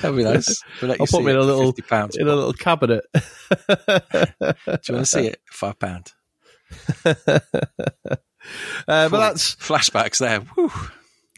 [0.00, 0.62] that'd be nice.
[0.80, 3.04] We'll I'll put them in a little pounds in a little cabinet.
[3.12, 3.20] Do
[3.68, 5.40] you want to see it?
[5.50, 6.12] Five pound.
[7.04, 7.14] uh,
[8.86, 10.40] but that's flashbacks there.
[10.40, 10.70] Whew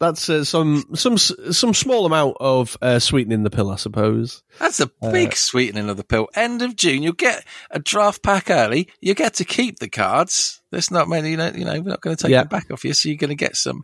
[0.03, 4.43] that's uh, some some some small amount of uh, sweetening the pill, I suppose.
[4.59, 6.29] That's a big uh, sweetening of the pill.
[6.35, 8.89] End of June, you'll get a draft pack early.
[9.01, 10.62] You get to keep the cards.
[10.73, 11.53] There's not many, you know.
[11.55, 12.41] You know, we're not going to take yeah.
[12.41, 13.83] them back off you, so you're going to get some.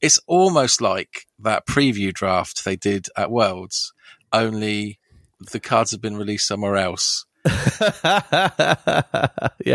[0.00, 3.92] It's almost like that preview draft they did at Worlds,
[4.32, 4.98] only
[5.52, 7.26] the cards have been released somewhere else.
[7.44, 8.56] yeah,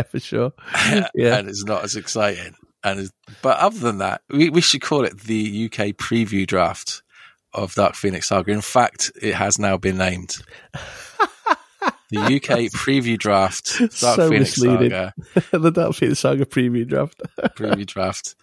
[0.09, 0.53] for sure.
[1.15, 2.55] Yeah, and it's not as exciting.
[2.83, 3.09] And
[3.41, 7.03] but other than that, we, we should call it the UK preview draft
[7.53, 8.51] of Dark Phoenix Saga.
[8.51, 10.35] In fact, it has now been named.
[12.09, 14.91] the UK preview draft, Dark so Phoenix misleading.
[14.91, 15.13] Saga.
[15.51, 17.21] the Dark Phoenix Saga preview draft.
[17.57, 18.35] preview draft.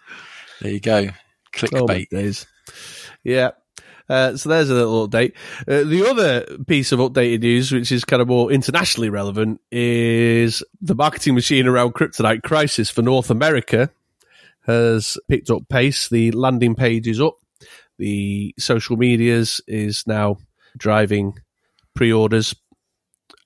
[0.61, 1.09] There you go.
[1.53, 2.07] Clickbait.
[2.11, 2.45] Oh, days.
[3.23, 3.51] Yeah.
[4.09, 5.33] Uh, so there's a little update.
[5.61, 10.61] Uh, the other piece of updated news, which is kind of more internationally relevant, is
[10.81, 13.89] the marketing machine around Kryptonite Crisis for North America
[14.65, 16.09] has picked up pace.
[16.09, 17.37] The landing page is up.
[17.97, 20.37] The social medias is now
[20.77, 21.37] driving
[21.93, 22.55] pre-orders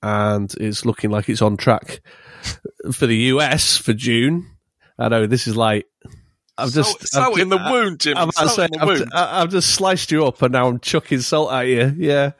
[0.02, 2.00] and it's looking like it's on track
[2.92, 4.50] for the US for June.
[4.98, 5.86] I know this is like
[6.56, 8.16] I've just so I've in the wound, Jim.
[8.16, 9.10] I'm, Salt I'm saying, in the I've, wound.
[9.14, 11.94] I've just sliced you up and now I'm chucking salt at you.
[11.96, 12.32] Yeah.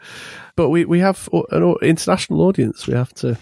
[0.58, 2.88] But we, we have an international audience.
[2.88, 3.38] We have to.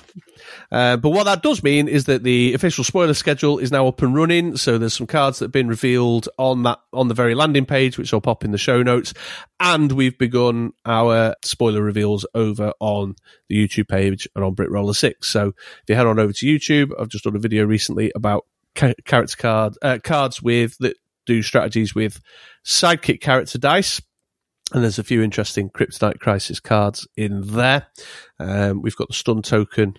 [0.71, 4.03] Uh, but what that does mean is that the official spoiler schedule is now up
[4.03, 4.59] and running.
[4.59, 7.97] So there's some cards that have been revealed on that on the very landing page,
[7.97, 9.15] which I'll pop in the show notes.
[9.59, 13.17] And we've begun our spoiler reveals over on
[13.49, 15.29] the YouTube page and on Brit Roller Six.
[15.29, 18.45] So if you head on over to YouTube, I've just done a video recently about
[18.75, 22.21] ca- character card uh, cards with that do strategies with
[22.63, 24.03] sidekick character dice.
[24.73, 27.87] And there's a few interesting Kryptonite Crisis cards in there.
[28.41, 29.95] Um, we've got the stun token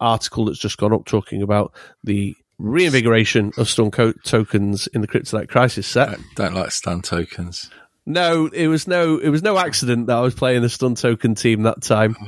[0.00, 1.72] article that's just gone up talking about
[2.04, 6.10] the reinvigoration of stun co- tokens in the Kryptonite Crisis set.
[6.10, 7.70] I Don't like stun tokens.
[8.04, 11.34] No, it was no, it was no accident that I was playing the stun token
[11.34, 12.16] team that time.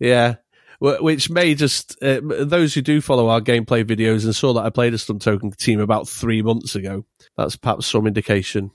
[0.00, 0.36] Yeah.
[0.80, 4.70] Which may just uh, those who do follow our gameplay videos and saw that I
[4.70, 7.04] played a stun token team about three months ago.
[7.36, 8.70] That's perhaps some indication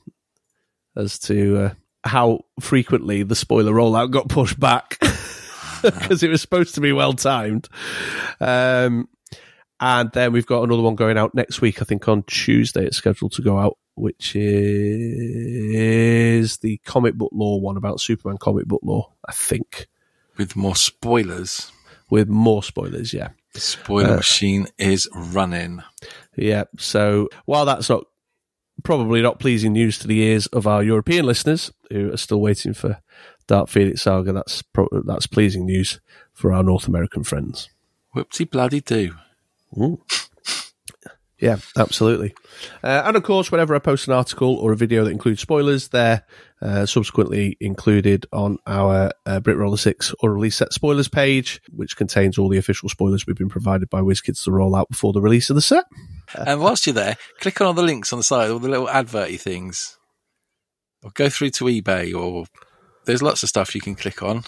[0.96, 1.74] as to uh,
[2.06, 4.98] how frequently the spoiler rollout got pushed back
[5.82, 7.68] because it was supposed to be well timed.
[8.40, 9.10] Um,
[9.80, 11.82] and then we've got another one going out next week.
[11.82, 14.36] I think on Tuesday it's scheduled to go out, which
[15.56, 19.12] is the comic book lore one about Superman comic book lore.
[19.28, 19.88] I think
[20.38, 21.72] With more spoilers.
[22.10, 23.14] with more spoilers.
[23.14, 23.30] Yeah.
[23.54, 25.82] The spoiler Uh, machine is running.
[26.38, 26.66] Yeah.
[26.78, 28.06] So while that's not
[28.86, 32.74] probably not pleasing news to the ears of our European listeners who are still waiting
[32.74, 33.02] for
[33.48, 36.00] Dark Phoenix Saga, that's pro- that's pleasing news
[36.34, 37.70] for our North American friends.
[38.16, 39.16] Whoopsie bloody do.
[41.38, 42.34] Yeah, absolutely.
[42.82, 45.90] Uh, and of course, whenever I post an article or a video that includes spoilers,
[45.90, 46.24] they're
[46.62, 51.98] uh, subsequently included on our uh, Brit Roller 6 or release set spoilers page, which
[51.98, 55.22] contains all the official spoilers we've been provided by WizKids to roll out before the
[55.22, 55.84] release of the set.
[56.48, 58.90] And whilst you're there, click on all the links on the side, all the little
[58.90, 59.98] adverty things.
[61.04, 62.46] Or go through to eBay or
[63.06, 64.44] there's lots of stuff you can click on,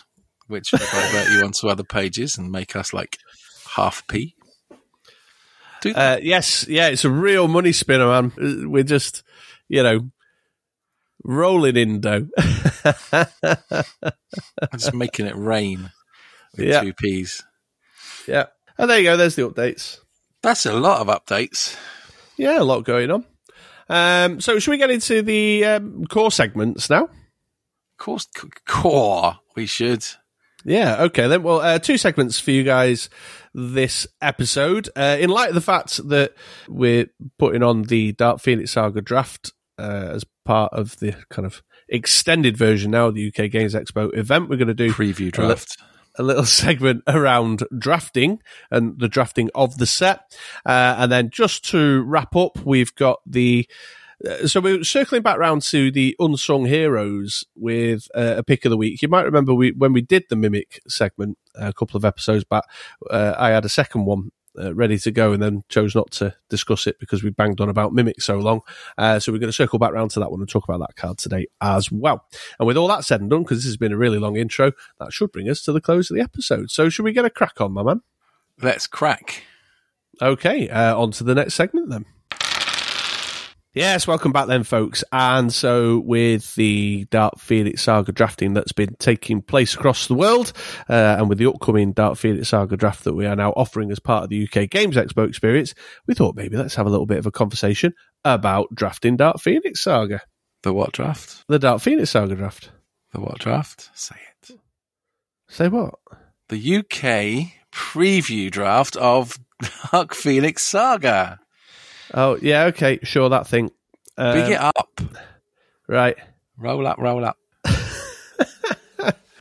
[0.48, 3.18] which will divert you onto other pages and make us like
[3.76, 4.36] half p.
[5.82, 6.18] Do that.
[6.18, 8.32] Uh, yes, yeah, it's a real money spinner, man.
[8.72, 9.22] We're just,
[9.70, 10.10] you know,
[11.24, 12.28] rolling in dough.
[14.74, 15.92] Just making it rain
[16.58, 16.82] with Yeah.
[16.82, 17.44] two p's.
[18.28, 18.46] yeah.
[18.78, 19.18] And there you go.
[19.18, 20.00] There's the updates.
[20.42, 21.76] That's a lot of updates.
[22.38, 23.26] Yeah, a lot going on.
[23.90, 27.04] Um, so should we get into the um, core segments now?
[27.06, 29.40] Of course, c- core.
[29.56, 30.06] We should.
[30.66, 31.44] Yeah, okay then.
[31.44, 33.10] Well, uh, two segments for you guys
[33.54, 34.90] this episode.
[34.96, 36.34] Uh, in light of the fact that
[36.68, 37.08] we're
[37.40, 42.58] putting on the Dark Phoenix Saga draft uh, as part of the kind of extended
[42.58, 45.78] version now of the UK Games Expo event, we're going to do Preview draft.
[46.18, 48.40] A little segment around drafting
[48.72, 50.22] and the drafting of the set.
[50.66, 53.68] Uh, and then just to wrap up, we've got the.
[54.28, 58.72] uh, So we're circling back round to the unsung heroes with uh, a pick of
[58.72, 59.02] the week.
[59.02, 62.64] You might remember we when we did the mimic segment a couple of episodes back.
[63.10, 66.34] Uh, I had a second one uh, ready to go and then chose not to
[66.50, 68.62] discuss it because we banged on about mimic so long.
[68.98, 70.96] Uh, so we're going to circle back round to that one and talk about that
[70.96, 72.26] card today as well.
[72.60, 74.72] And with all that said and done, because this has been a really long intro,
[75.00, 76.72] that should bring us to the close of the episode.
[76.72, 78.02] So should we get a crack on, my man?
[78.62, 79.44] Let's crack.
[80.22, 82.06] Okay, uh, on to the next segment then.
[83.78, 85.04] Yes, welcome back then, folks.
[85.12, 90.52] And so, with the Dark Phoenix Saga drafting that's been taking place across the world,
[90.90, 94.00] uh, and with the upcoming Dark Phoenix Saga draft that we are now offering as
[94.00, 95.76] part of the UK Games Expo experience,
[96.08, 97.94] we thought maybe let's have a little bit of a conversation
[98.26, 100.22] about drafting Dark Phoenix Saga.
[100.64, 101.44] The what draft?
[101.48, 102.72] The Dark Phoenix Saga draft.
[103.14, 103.92] The what draft?
[103.94, 104.58] Say it.
[105.50, 105.94] Say what?
[106.50, 109.38] The UK preview draft of
[109.92, 111.40] Dark Phoenix Saga.
[112.18, 113.70] Oh, yeah, okay, sure, that thing.
[114.18, 115.02] Um, Big it up.
[115.88, 116.18] Right.
[116.58, 117.38] Roll up, roll up.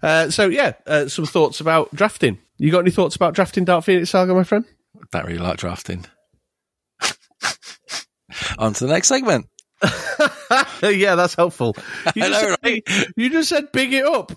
[0.02, 2.38] Uh, so, yeah, uh, some thoughts about drafting.
[2.58, 4.64] You got any thoughts about drafting Dark Phoenix Saga, my friend?
[4.94, 6.04] I Don't really like drafting.
[8.58, 9.46] On to the next segment.
[10.82, 11.74] yeah, that's helpful.
[12.14, 12.88] You just, know, said, right?
[13.16, 14.32] you just said big it up.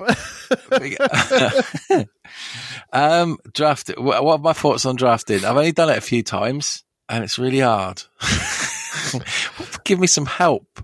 [2.91, 3.91] um, draft.
[3.97, 5.45] What what are my thoughts on drafting?
[5.45, 8.03] I've only done it a few times, and it's really hard.
[9.83, 10.83] Give me some help,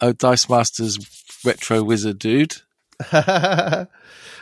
[0.00, 0.98] oh Dice Masters
[1.44, 2.56] retro wizard dude.
[3.12, 3.86] uh,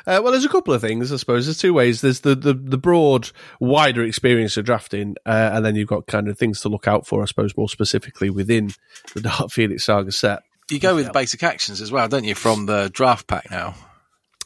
[0.06, 1.46] well, there's a couple of things, I suppose.
[1.46, 2.00] There's two ways.
[2.00, 6.28] There's the, the, the broad, wider experience of drafting, uh, and then you've got kind
[6.28, 8.70] of things to look out for, I suppose, more specifically within
[9.14, 10.42] the Dark Phoenix Saga set.
[10.70, 13.74] You go with basic actions as well, don't you, from the draft pack now?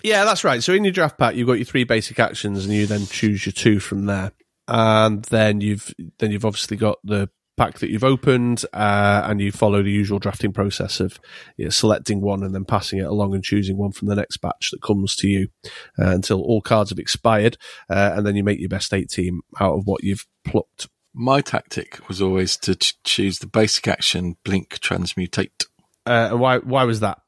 [0.02, 0.62] Yeah, that's right.
[0.62, 3.44] So in your draft pack, you've got your three basic actions, and you then choose
[3.44, 4.32] your two from there.
[4.68, 9.50] And then you've then you've obviously got the pack that you've opened, uh, and you
[9.50, 11.18] follow the usual drafting process of
[11.56, 14.36] you know, selecting one and then passing it along and choosing one from the next
[14.36, 15.48] batch that comes to you
[15.98, 17.56] uh, until all cards have expired,
[17.90, 20.88] uh, and then you make your best eight team out of what you've plucked.
[21.14, 25.66] My tactic was always to ch- choose the basic action blink transmutate.
[26.06, 27.18] Uh, why why was that?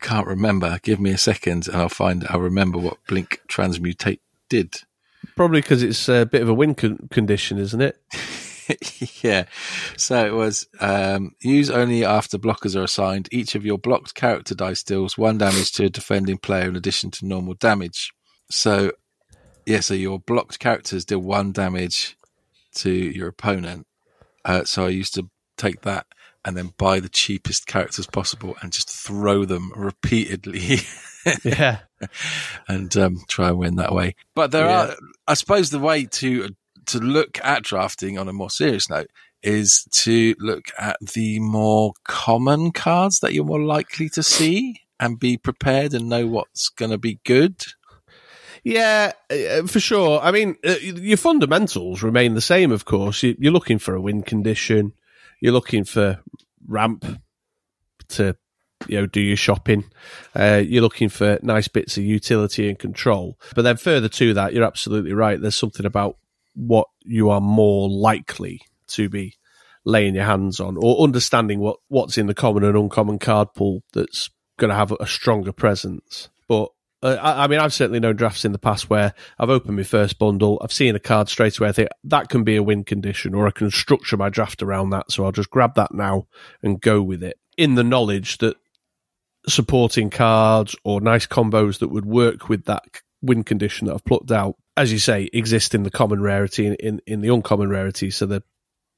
[0.00, 0.78] Can't remember.
[0.82, 4.74] Give me a second and I'll find, I'll remember what blink transmutate did.
[5.36, 7.96] Probably because it's a bit of a win con- condition, isn't it?
[9.22, 9.44] yeah.
[9.96, 13.28] So it was um, use only after blockers are assigned.
[13.32, 17.10] Each of your blocked character dice deals one damage to a defending player in addition
[17.12, 18.12] to normal damage.
[18.50, 18.92] So,
[19.66, 22.16] yeah, so your blocked characters deal one damage
[22.76, 23.86] to your opponent.
[24.44, 26.06] Uh, so I used to take that
[26.44, 30.78] and then buy the cheapest characters possible and just throw them repeatedly.
[31.44, 31.80] yeah.
[32.68, 34.14] and um, try and win that way.
[34.34, 34.86] But there Yeah.
[34.86, 34.96] are,
[35.28, 36.50] I suppose, the way to
[36.86, 39.08] to look at drafting on a more serious note
[39.42, 45.18] is to look at the more common cards that you're more likely to see and
[45.18, 47.54] be prepared and know what's going to be good.
[48.64, 50.20] Yeah, uh, for sure.
[50.20, 53.22] I mean, uh, your fundamentals remain the same, of course.
[53.22, 54.92] You, you're looking for a win condition.
[55.40, 56.20] You're looking for
[56.68, 57.04] ramp
[58.10, 58.36] to,
[58.88, 59.84] you know, do your shopping.
[60.34, 63.38] Uh, you're looking for nice bits of utility and control.
[63.54, 65.40] But then further to that, you're absolutely right.
[65.40, 66.16] There's something about
[66.54, 69.36] what you are more likely to be
[69.84, 73.82] laying your hands on or understanding what, what's in the common and uncommon card pool
[73.92, 76.28] that's going to have a stronger presence.
[76.48, 76.68] But
[77.02, 79.82] uh, I, I mean, I've certainly known drafts in the past where I've opened my
[79.82, 81.68] first bundle, I've seen a card straight away.
[81.68, 84.90] I think that can be a win condition, or I can structure my draft around
[84.90, 85.10] that.
[85.10, 86.26] So I'll just grab that now
[86.62, 88.56] and go with it in the knowledge that
[89.46, 92.84] supporting cards or nice combos that would work with that
[93.22, 96.76] win condition that I've plucked out, as you say, exist in the common rarity and
[96.76, 98.10] in, in the uncommon rarity.
[98.10, 98.42] So the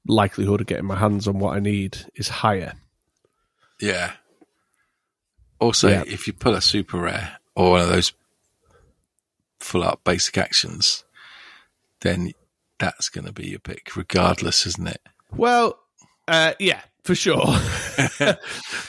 [0.07, 2.75] likelihood of getting my hands on what I need is higher.
[3.81, 4.13] Yeah.
[5.59, 6.05] Also, Yeah.
[6.07, 8.13] if you pull a super rare or one of those
[9.61, 11.05] full up basic actions,
[12.01, 12.33] then
[12.79, 15.01] that's going to be your pick, regardless, isn't it?
[15.35, 15.79] Well,
[16.29, 17.45] uh, yeah, for sure.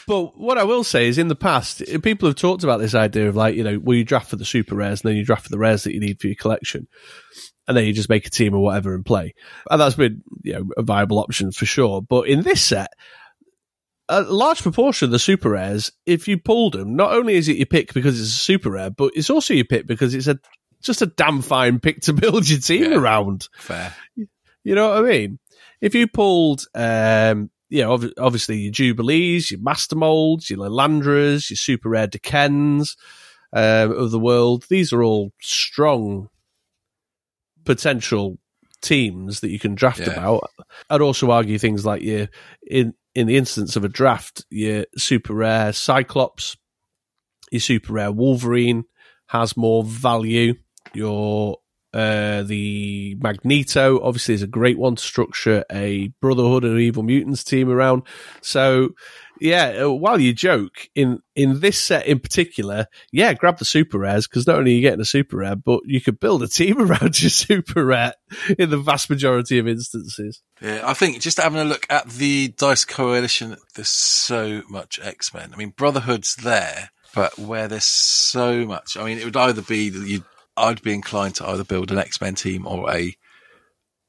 [0.08, 3.28] but what I will say is, in the past, people have talked about this idea
[3.30, 5.43] of like, you know, well, you draft for the super rares, and then you draft
[5.43, 6.88] for the rares that you need for your collection,
[7.67, 9.34] and then you just make a team or whatever and play.
[9.69, 12.01] And that's been, you know, a viable option for sure.
[12.01, 12.89] But in this set,
[14.08, 17.58] a large proportion of the super rares, if you pulled them, not only is it
[17.58, 20.39] your pick because it's a super rare, but it's also your pick because it's a
[20.82, 22.97] just a damn fine pick to build your team Yeah.
[22.99, 23.47] around.
[23.58, 23.93] Fair.
[24.15, 25.39] You know what I mean?
[25.82, 31.49] If you pulled, um, you know, ob- obviously your Jubilees, your Master Molds, your Lilandras,
[31.49, 32.95] your Super Rare Decans
[33.54, 36.30] um, of the world, these are all strong
[37.65, 38.38] potential
[38.82, 40.12] teams that you can draft Yeah.
[40.12, 40.49] about.
[40.89, 42.28] I'd also argue things like your,
[42.67, 46.56] in, in the instance of a draft, your Super Rare Cyclops,
[47.51, 48.84] your Super Rare Wolverine
[49.28, 50.56] has more value.
[50.93, 51.58] Your
[51.95, 57.41] uh, the Magneto obviously is a great one to structure a Brotherhood of Evil Mutants
[57.41, 58.03] team around.
[58.41, 58.89] So,
[59.39, 63.97] yeah, uh, while you joke in in this set in particular, yeah, grab the super
[63.97, 66.49] rares because not only are you getting a super rare, but you could build a
[66.49, 68.13] team around your super rare
[68.60, 70.41] in the vast majority of instances.
[70.62, 75.34] Yeah, I think just having a look at the Dice Coalition, there's so much X
[75.34, 75.51] Men.
[75.53, 79.89] I mean, Brotherhood's there, but where there's so much, I mean, it would either be
[79.89, 80.25] that you,
[80.58, 83.15] I'd be inclined to either build an X Men team or a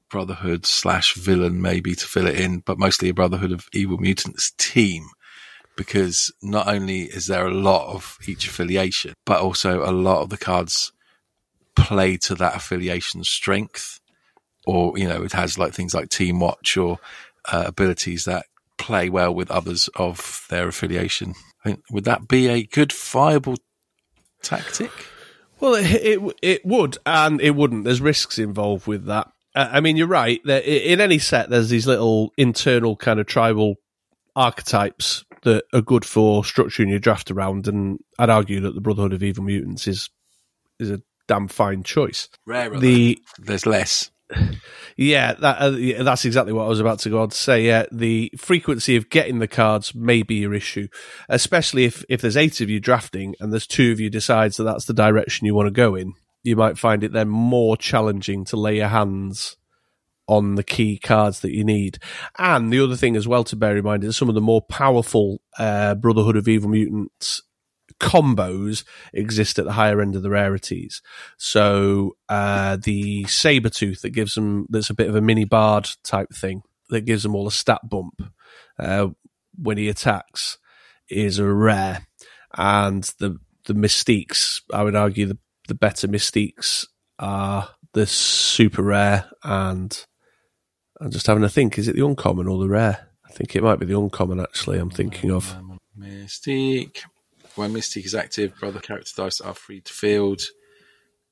[0.09, 4.53] Brotherhood slash villain, maybe to fill it in, but mostly a Brotherhood of Evil Mutants
[4.57, 5.07] team.
[5.77, 10.31] Because not only is there a lot of each affiliation, but also a lot of
[10.31, 10.93] the cards
[11.75, 14.01] play to that affiliation's strength
[14.67, 16.99] or you know it has like things like team watch or
[17.53, 18.47] uh, abilities that
[18.79, 23.57] play well with others of their affiliation I think, would that be a good viable
[24.43, 24.91] tactic
[25.61, 27.85] Well, it, it it would and it wouldn't.
[27.85, 29.29] There's risks involved with that.
[29.55, 30.41] Uh, I mean, you're right.
[30.45, 33.77] That in any set, there's these little internal kind of tribal
[34.35, 39.15] archetypes that are good for structuring your draft around, and I'd argue that the Brotherhood
[39.15, 40.11] of Evil Mutants is
[40.79, 42.29] is a damn fine choice.
[42.47, 44.11] rarer The there's less
[44.97, 47.67] Yeah, that, uh, yeah, that's exactly what I was about to go on to say.
[47.67, 50.89] Yeah, the frequency of getting the cards may be your issue,
[51.29, 54.65] especially if, if there's eight of you drafting and there's two of you decides that
[54.65, 56.15] that's the direction you want to go in.
[56.43, 59.57] You might find it then more challenging to lay your hands
[60.29, 61.99] on the key cards that you need.
[62.39, 64.63] And the other thing as well to bear in mind is some of the more
[64.63, 67.43] powerful uh, Brotherhood of Evil Mutants
[68.01, 71.03] combos exist at the higher end of the rarities.
[71.39, 76.33] So uh, the Sabretooth that gives them that's a bit of a mini bard type
[76.33, 78.23] thing that gives them all a stat bump
[78.79, 79.09] uh,
[79.57, 80.59] when he attacks
[81.09, 82.07] is a rare,
[82.57, 85.39] and the the mystiques I would argue the
[85.69, 86.87] the better mystiques
[87.19, 90.07] are the super rare and
[91.01, 91.79] I'm just having a think.
[91.79, 93.09] Is it the uncommon or the rare?
[93.27, 94.41] I think it might be the uncommon.
[94.41, 95.57] Actually, I'm thinking of
[95.99, 97.03] Mystique.
[97.57, 100.43] When Mystique is active, brother character dice are free to field.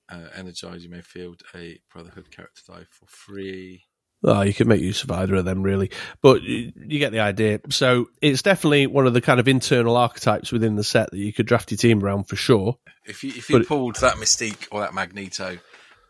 [0.08, 3.84] Uh, energize, you may field a Brotherhood character die for free.
[4.22, 5.90] Oh, you can make use of either of them, really.
[6.22, 7.60] But you, you get the idea.
[7.68, 11.32] So it's definitely one of the kind of internal archetypes within the set that you
[11.32, 12.78] could draft your team around for sure.
[13.06, 15.58] If you if you But- pulled that Mystique or that Magneto,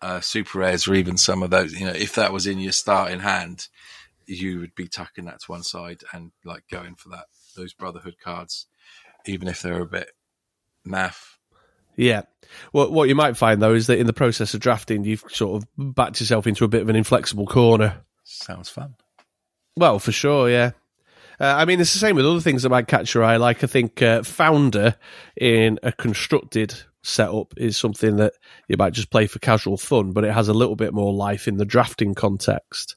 [0.00, 2.72] uh, super rares, or even some of those, you know, if that was in your
[2.72, 3.68] starting hand,
[4.26, 8.16] you would be tucking that to one side and like going for that those Brotherhood
[8.22, 8.66] cards,
[9.26, 10.10] even if they're a bit
[10.86, 11.34] naff.
[11.96, 12.22] Yeah.
[12.72, 15.62] What what you might find though is that in the process of drafting, you've sort
[15.62, 18.02] of backed yourself into a bit of an inflexible corner.
[18.24, 18.94] Sounds fun.
[19.76, 20.72] Well, for sure, yeah.
[21.40, 23.36] Uh, I mean, it's the same with other things that might catch your eye.
[23.36, 24.96] Like I think uh, Founder
[25.36, 28.34] in a constructed setup is something that
[28.68, 31.48] you might just play for casual fun, but it has a little bit more life
[31.48, 32.96] in the drafting context.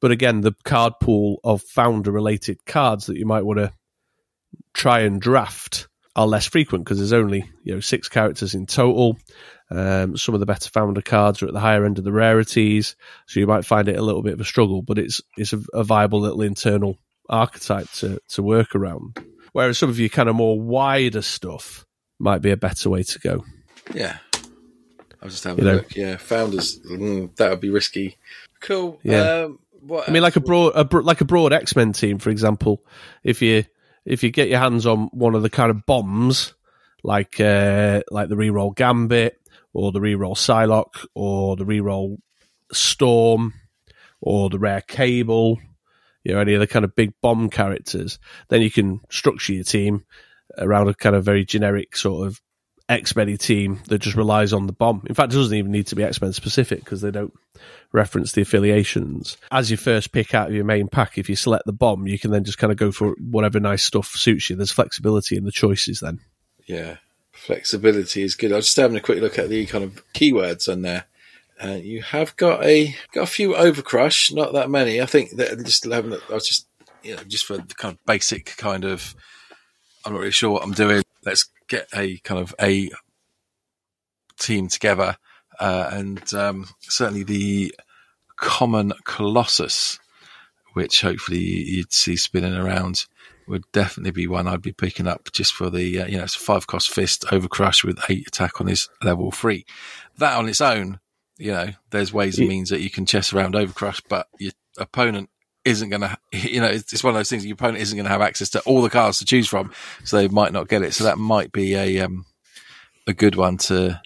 [0.00, 3.72] But again, the card pool of Founder related cards that you might want to
[4.74, 9.16] try and draft are less frequent because there's only you know six characters in total.
[9.70, 12.96] Um, some of the better founder cards are at the higher end of the rarities,
[13.26, 14.82] so you might find it a little bit of a struggle.
[14.82, 16.98] But it's it's a, a viable little internal
[17.28, 19.24] archetype to to work around.
[19.52, 21.86] Whereas some of your kind of more wider stuff
[22.18, 23.44] might be a better way to go.
[23.94, 24.18] Yeah.
[24.34, 25.78] I was just having You a know.
[25.78, 25.96] look.
[25.96, 26.78] Yeah, founders.
[26.80, 28.18] Mm, that would be risky.
[28.60, 29.00] Cool.
[29.02, 29.44] Yeah.
[29.44, 32.30] Um, what I mean, like a broad, a, like a broad X Men team, for
[32.30, 32.82] example.
[33.22, 33.64] If you
[34.04, 36.54] if you get your hands on one of the kind of bombs,
[37.02, 39.38] like uh, like the reroll Gambit
[39.72, 42.18] or the reroll Psylocke or the reroll
[42.72, 43.54] Storm
[44.20, 45.58] or the rare Cable,
[46.22, 49.64] you know, any of the kind of big bomb characters, then you can structure your
[49.64, 50.04] team
[50.58, 52.40] around a kind of very generic sort of
[52.88, 55.02] X Men team that just relies on the bomb.
[55.06, 57.32] In fact, it doesn't even need to be X Men specific because they don't
[57.92, 59.36] reference the affiliations.
[59.50, 62.18] As your first pick out of your main pack, if you select the bomb, you
[62.18, 64.56] can then just kind of go for whatever nice stuff suits you.
[64.56, 66.20] There's flexibility in the choices then.
[66.66, 66.96] Yeah,
[67.32, 68.52] flexibility is good.
[68.52, 71.04] I was just having a quick look at the kind of keywords on there.
[71.62, 75.00] Uh, you have got a got a few overcrush, not that many.
[75.00, 76.12] I think that just having.
[76.12, 76.66] I was just
[77.02, 79.14] you know just for the kind of basic kind of.
[80.04, 81.03] I'm not really sure what I'm doing.
[81.24, 82.90] Let's get a kind of a
[84.38, 85.16] team together,
[85.60, 87.74] uh, and um, certainly the
[88.36, 89.98] common colossus,
[90.74, 93.06] which hopefully you'd see spinning around
[93.46, 96.36] would definitely be one I'd be picking up just for the, uh, you know, it's
[96.36, 99.66] a five cost fist overcrush with eight attack on his level three.
[100.18, 100.98] That on its own,
[101.36, 105.28] you know, there's ways and means that you can chess around overcrush, but your opponent
[105.64, 108.12] isn't going to, you know, it's, one of those things your opponent isn't going to
[108.12, 109.72] have access to all the cards to choose from,
[110.04, 110.94] so they might not get it.
[110.94, 112.26] So that might be a, um,
[113.06, 114.00] a good one to,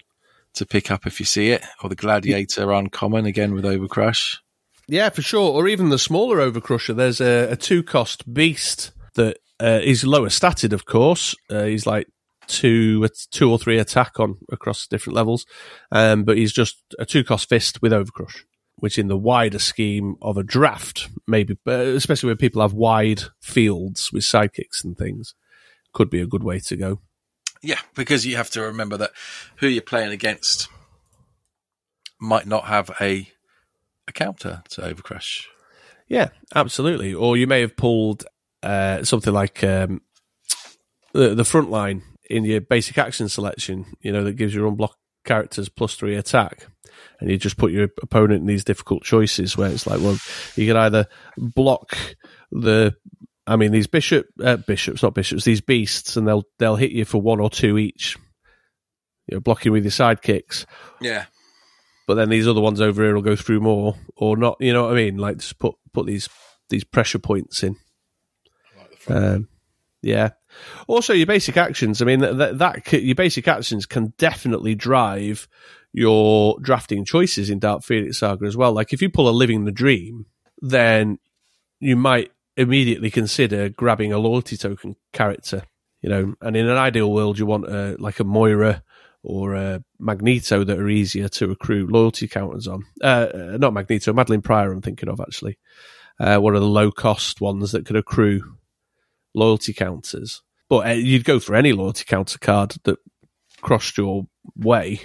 [0.55, 4.39] to pick up if you see it, or the gladiator uncommon again with overcrush.
[4.89, 5.53] Yeah, for sure.
[5.53, 6.97] Or even the smaller Overcrusher.
[6.97, 11.35] There's a, a two cost beast that uh, is lower statted, of course.
[11.51, 12.09] Uh, he's like
[12.47, 15.45] two, two or three attack on across different levels,
[15.93, 18.45] um, but he's just a two cost fist with Overcrush,
[18.79, 24.13] which in the wider scheme of a draft, maybe, especially when people have wide fields
[24.13, 25.35] with sidekicks and things,
[25.93, 27.01] could be a good way to go.
[27.63, 29.11] Yeah, because you have to remember that
[29.57, 30.69] who you're playing against
[32.21, 33.29] might not have a
[34.07, 35.47] a counter to Overcrush.
[36.09, 37.13] Yeah, absolutely.
[37.13, 38.25] Or you may have pulled
[38.63, 40.01] uh, something like um,
[41.13, 43.87] the the front line in your basic action selection.
[44.01, 46.67] You know that gives your unblocked characters plus three attack,
[47.21, 50.19] and you just put your opponent in these difficult choices where it's like, well,
[50.57, 51.97] you can either block
[52.51, 52.95] the.
[53.47, 57.05] I mean, these bishop uh, bishops, not bishops, these beasts, and they'll they'll hit you
[57.05, 58.17] for one or two each.
[59.27, 60.67] You know, blocking with your sidekicks,
[61.01, 61.27] Yeah,
[62.07, 64.57] but then these other ones over here will go through more or not.
[64.61, 65.17] You know what I mean?
[65.17, 66.29] Like just put put these
[66.69, 67.77] these pressure points in.
[68.77, 69.35] like the.
[69.35, 69.49] Um,
[70.03, 70.31] Yeah.
[70.87, 72.01] Also, your basic actions.
[72.01, 75.49] I mean, that, that your basic actions can definitely drive
[75.93, 78.73] your drafting choices in Dark Phoenix Saga as well.
[78.73, 80.27] Like if you pull a Living the Dream,
[80.61, 81.19] then
[81.81, 85.63] you might immediately consider grabbing a loyalty token character.
[86.03, 88.85] You know, and in an ideal world, you want a, like a Moira
[89.25, 92.85] or a Magneto that are easier to accrue loyalty counters on.
[93.03, 94.73] Uh, not Magneto, Madelyne Pryor.
[94.73, 95.59] I'm thinking of actually.
[96.21, 98.43] Uh, one of the low cost ones that could accrue
[99.35, 100.43] loyalty counters.
[100.69, 102.99] But uh, you'd go for any loyalty counter card that
[103.61, 104.27] crossed your
[104.57, 105.01] way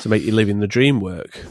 [0.00, 1.44] to make you living the dream work.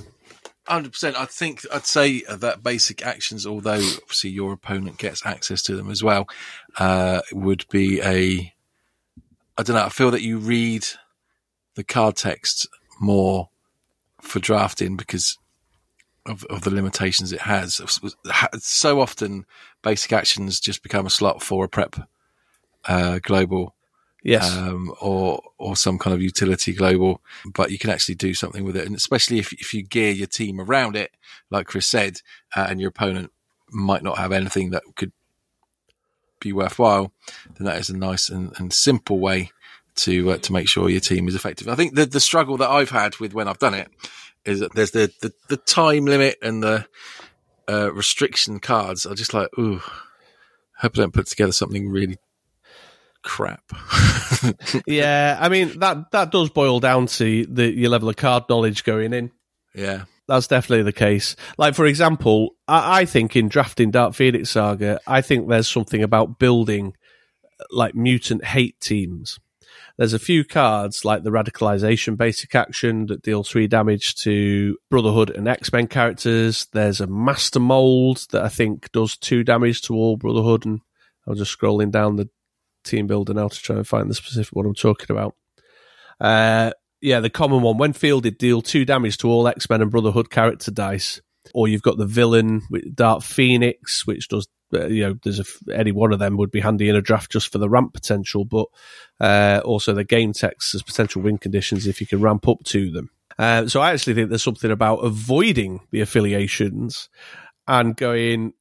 [0.67, 1.15] Hundred percent.
[1.15, 5.89] I think I'd say that basic actions, although obviously your opponent gets access to them
[5.89, 6.27] as well,
[6.77, 8.53] uh, would be a.
[9.57, 9.83] I don't know.
[9.83, 10.85] I feel that you read
[11.75, 12.67] the card text
[13.01, 13.49] more
[14.21, 15.37] for drafting because
[16.25, 17.81] of, of the limitations it has.
[18.59, 19.45] So often,
[19.81, 21.95] basic actions just become a slot for a prep
[22.85, 23.73] uh, global,
[24.23, 27.21] yes, um, or or some kind of utility global.
[27.53, 30.27] But you can actually do something with it, and especially if if you gear your
[30.27, 31.11] team around it,
[31.49, 32.21] like Chris said,
[32.55, 33.31] uh, and your opponent
[33.71, 35.11] might not have anything that could
[36.39, 37.11] be worthwhile,
[37.57, 39.51] then that is a nice and, and simple way
[39.95, 41.67] to uh, to make sure your team is effective.
[41.67, 43.89] I think the the struggle that I've had with when I've done it
[44.45, 46.87] is that there's the the, the time limit and the
[47.69, 49.81] uh, restriction cards are just like, ooh,
[50.77, 52.17] hope I don't put together something really
[53.23, 53.63] crap.
[54.85, 58.83] yeah, I mean that that does boil down to the your level of card knowledge
[58.83, 59.31] going in.
[59.73, 60.05] Yeah.
[60.27, 61.35] That's definitely the case.
[61.57, 66.03] Like for example, I, I think in drafting Dark Phoenix Saga, I think there's something
[66.03, 66.93] about building
[67.71, 69.39] like mutant hate teams.
[69.97, 75.29] There's a few cards like the radicalization basic action that deal three damage to Brotherhood
[75.31, 76.67] and X Men characters.
[76.71, 80.79] There's a master mold that I think does two damage to all Brotherhood, and
[81.27, 82.29] I'm just scrolling down the
[82.83, 85.35] team builder now to try and find the specific one I'm talking about.
[86.19, 86.71] Uh,
[87.01, 87.77] yeah, the common one.
[87.77, 91.21] When fielded, deal two damage to all X Men and Brotherhood character dice.
[91.53, 95.73] Or you've got the villain with Dark Phoenix, which does uh, you know, there's a,
[95.73, 98.45] any one of them would be handy in a draft just for the ramp potential,
[98.45, 98.67] but
[99.19, 102.91] uh, also the game text as potential win conditions if you can ramp up to
[102.91, 103.09] them.
[103.37, 107.09] Uh, so I actually think there's something about avoiding the affiliations
[107.67, 108.53] and going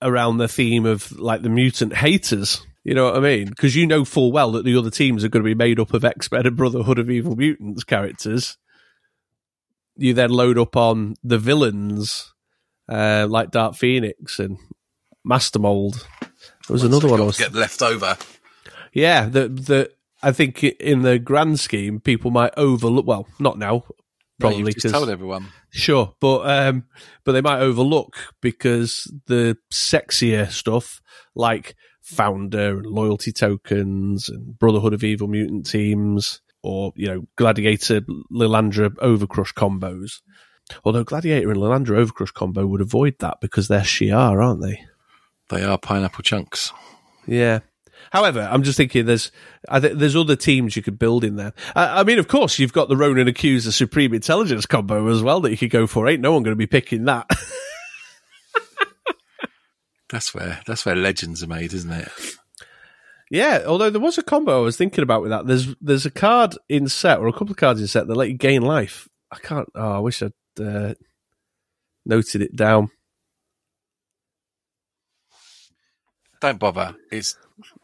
[0.00, 2.64] around the theme of like the mutant haters.
[2.84, 3.48] You know what I mean?
[3.48, 5.94] Because you know full well that the other teams are going to be made up
[5.94, 8.58] of X Men and Brotherhood of Evil Mutants characters.
[9.96, 12.34] You then load up on the villains
[12.88, 14.58] uh, like Dark Phoenix and
[15.24, 16.06] Master Mold.
[16.20, 18.18] There was another one I was get left over.
[18.92, 19.90] Yeah, the the
[20.22, 23.06] I think in the grand scheme, people might overlook.
[23.06, 23.84] Well, not now,
[24.40, 25.48] probably because no, told everyone.
[25.70, 26.84] Sure, but um,
[27.24, 31.00] but they might overlook because the sexier stuff
[31.34, 31.74] like
[32.04, 38.90] founder and loyalty tokens and Brotherhood of Evil Mutant teams, or you know Gladiator Lilandra
[38.96, 40.20] Overcrush combos.
[40.84, 44.84] Although Gladiator and Lilandra Overcrush combo would avoid that because they're Shi'ar, aren't they?
[45.50, 46.72] They are pineapple chunks.
[47.26, 47.60] Yeah.
[48.10, 49.32] However, I'm just thinking there's
[49.68, 51.54] I th- there's other teams you could build in there.
[51.74, 55.40] I, I mean, of course, you've got the Ronan Accuser Supreme Intelligence combo as well
[55.40, 56.06] that you could go for.
[56.06, 57.28] Ain't no one going to be picking that.
[60.08, 62.08] that's where that's where legends are made, isn't it?
[63.30, 65.46] Yeah, although there was a combo I was thinking about with that.
[65.46, 68.28] There's there's a card in set or a couple of cards in set that let
[68.28, 69.08] you gain life.
[69.30, 69.68] I can't.
[69.74, 70.94] Oh, I wish I'd uh,
[72.04, 72.90] noted it down.
[76.40, 76.94] Don't bother.
[77.10, 77.36] It's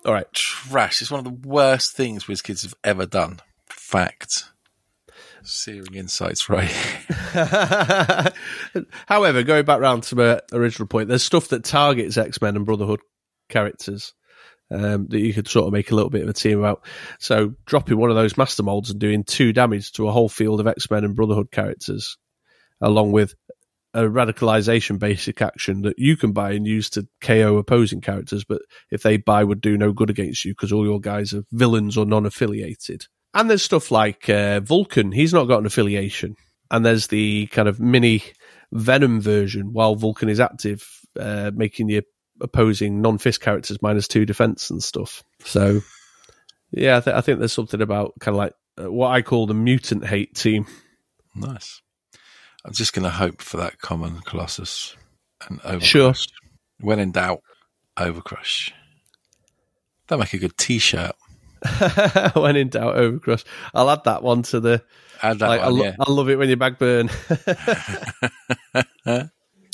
[0.04, 0.30] all right.
[0.34, 1.00] Trash.
[1.00, 3.40] It's one of the worst things WizKids have ever done.
[3.68, 4.44] Fact.
[5.42, 6.70] Searing insights, right?
[9.06, 12.66] However, going back round to my original point, there's stuff that targets X Men and
[12.66, 13.00] Brotherhood
[13.48, 14.12] characters
[14.70, 16.84] um, that you could sort of make a little bit of a team about.
[17.18, 20.60] So, dropping one of those master molds and doing two damage to a whole field
[20.60, 22.16] of X Men and Brotherhood characters,
[22.80, 23.34] along with
[23.92, 28.62] a radicalization basic action that you can buy and use to KO opposing characters, but
[28.90, 31.96] if they buy would do no good against you because all your guys are villains
[31.96, 33.06] or non-affiliated.
[33.32, 36.36] And there's stuff like uh, Vulcan; he's not got an affiliation.
[36.70, 38.22] And there's the kind of mini
[38.72, 40.86] Venom version while Vulcan is active,
[41.18, 42.02] uh, making your
[42.40, 45.22] opposing non-fist characters minus two defense and stuff.
[45.44, 45.80] So,
[46.70, 49.46] yeah, I, th- I think there's something about kind of like uh, what I call
[49.46, 50.66] the mutant hate team.
[51.34, 51.82] Nice.
[52.64, 54.96] I'm just going to hope for that common Colossus
[55.48, 55.82] and Overcrush.
[55.82, 56.14] Sure.
[56.80, 57.40] When in doubt,
[57.96, 58.70] Overcrush.
[60.06, 61.12] That'll make a good T-shirt.
[62.34, 63.44] when in doubt, Overcrush.
[63.74, 64.82] I'll add that one to the.
[65.22, 65.96] Add that like, one, I, yeah.
[66.00, 67.08] I love it when you back burn.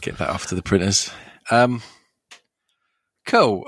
[0.03, 1.11] Get that off to the printers.
[1.51, 1.83] Um,
[3.27, 3.65] cool.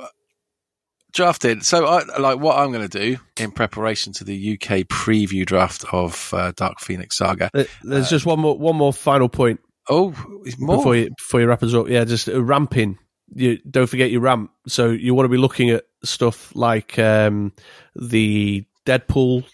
[1.12, 1.64] drafted.
[1.64, 5.84] So, I, like, what I'm going to do in preparation to the UK preview draft
[5.92, 7.50] of uh, Dark Phoenix Saga.
[7.54, 10.12] Uh, There's just one more one more final point Oh,
[10.58, 10.76] more.
[10.76, 11.88] before you before you wrap us up.
[11.88, 12.98] Yeah, just uh, ramping.
[13.34, 14.50] You don't forget your ramp.
[14.66, 17.52] So you want to be looking at stuff like um,
[17.94, 19.44] the Deadpool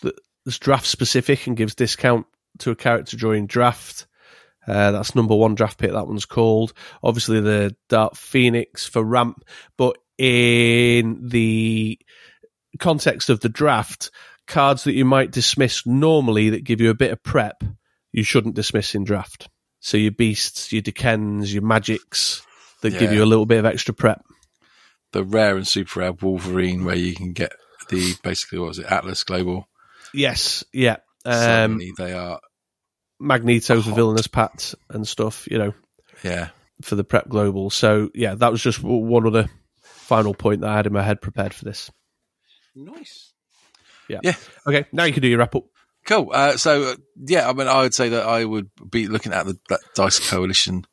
[0.45, 2.26] that's draft specific and gives discount
[2.59, 4.07] to a character during draft.
[4.66, 5.92] Uh, that's number one draft pick.
[5.92, 6.72] That one's called.
[7.03, 9.45] Obviously, the Dark Phoenix for ramp,
[9.76, 11.99] but in the
[12.78, 14.11] context of the draft,
[14.47, 17.62] cards that you might dismiss normally that give you a bit of prep,
[18.12, 19.49] you shouldn't dismiss in draft.
[19.80, 22.42] So your beasts, your Decans, your magics
[22.80, 24.24] that give you a little bit of extra prep.
[25.14, 27.52] The rare and super rare Wolverine, where you can get
[27.88, 29.68] the basically what was it Atlas Global.
[30.12, 30.96] Yes, yeah.
[31.24, 32.40] Um, Suddenly they are,
[33.20, 35.72] Magneto for villainous pat and stuff, you know,
[36.22, 36.48] yeah.
[36.82, 37.70] for the prep global.
[37.70, 39.48] So yeah, that was just one other
[39.80, 41.90] final point that I had in my head prepared for this.
[42.74, 43.32] Nice.
[44.08, 44.18] Yeah.
[44.22, 44.34] Yeah.
[44.66, 45.64] Okay, now you can do your wrap up.
[46.06, 46.30] Cool.
[46.32, 49.46] Uh, so uh, yeah, I mean, I would say that I would be looking at
[49.46, 50.84] the that Dice Coalition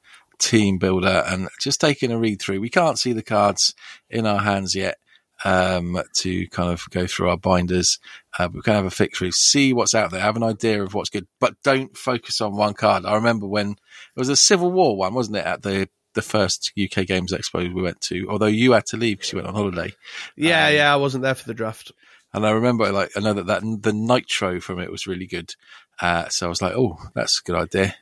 [0.42, 2.60] team builder and just taking a read through.
[2.60, 3.74] We can't see the cards
[4.10, 4.98] in our hands yet
[5.46, 8.00] um, to kind of go through our binders.
[8.38, 10.94] Uh, we can have a flick through, see what's out there, have an idea of
[10.94, 13.06] what's good, but don't focus on one card.
[13.06, 15.46] I remember when it was a Civil War one, wasn't it?
[15.46, 19.18] At the the first UK Games Expo we went to, although you had to leave
[19.18, 19.94] because you went on holiday.
[20.36, 21.94] Yeah, Um, yeah, I wasn't there for the draft.
[22.34, 25.54] And I remember, like, I know that, that the nitro from it was really good.
[26.02, 27.96] Uh, so I was like, oh, that's a good idea.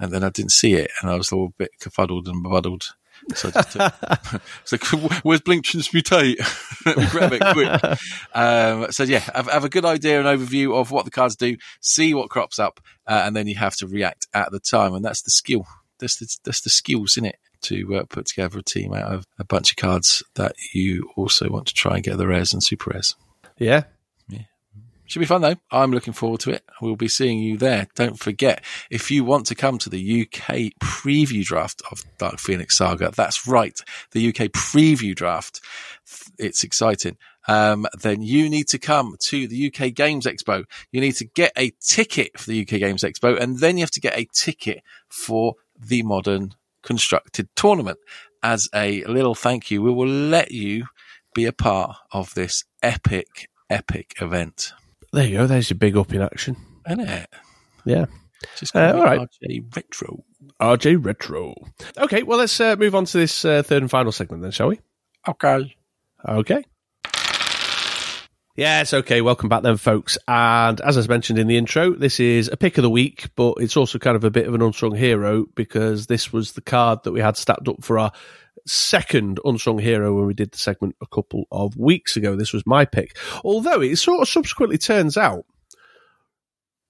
[0.00, 2.94] And then I didn't see it, and I was a little bit confuddled and befuddled.
[3.34, 3.94] So I just took,
[4.62, 4.84] it's like,
[5.24, 6.38] where's Blink Transmutate?
[6.86, 7.98] Let me grab it quick.
[8.34, 11.56] Um, so yeah, have, have a good idea and overview of what the cards do,
[11.80, 14.94] see what crops up, uh, and then you have to react at the time.
[14.94, 15.66] And that's the skill.
[15.98, 19.24] That's the, that's the skills in it to uh, put together a team out of
[19.38, 22.62] a bunch of cards that you also want to try and get the rares and
[22.62, 23.16] super rares.
[23.58, 23.84] Yeah,
[25.08, 25.56] Should be fun though.
[25.70, 26.62] I'm looking forward to it.
[26.82, 27.88] We'll be seeing you there.
[27.94, 32.76] Don't forget, if you want to come to the UK preview draft of Dark Phoenix
[32.76, 33.80] Saga, that's right,
[34.12, 35.62] the UK preview draft.
[36.38, 37.16] It's exciting.
[37.48, 40.64] Um, then you need to come to the UK Games Expo.
[40.92, 43.90] You need to get a ticket for the UK Games Expo, and then you have
[43.92, 47.98] to get a ticket for the modern constructed tournament.
[48.42, 50.84] As a little thank you, we will let you
[51.34, 54.74] be a part of this epic, epic event.
[55.12, 55.46] There you go.
[55.46, 56.56] There's your big up in action.
[56.86, 57.30] Isn't it?
[57.84, 58.06] Yeah.
[58.56, 59.20] Just Uh, all right.
[59.20, 60.24] RJ Retro.
[60.60, 61.54] RJ Retro.
[61.96, 64.68] Okay, well, let's uh, move on to this uh, third and final segment then, shall
[64.68, 64.80] we?
[65.26, 65.74] Okay.
[66.28, 66.64] Okay.
[68.56, 69.20] Yes, okay.
[69.20, 70.18] Welcome back then, folks.
[70.26, 73.54] And as I mentioned in the intro, this is a pick of the week, but
[73.58, 77.04] it's also kind of a bit of an unsung hero because this was the card
[77.04, 78.12] that we had stacked up for our
[78.68, 82.36] second unsung hero when we did the segment a couple of weeks ago.
[82.36, 83.16] This was my pick.
[83.44, 85.44] Although it sort of subsequently turns out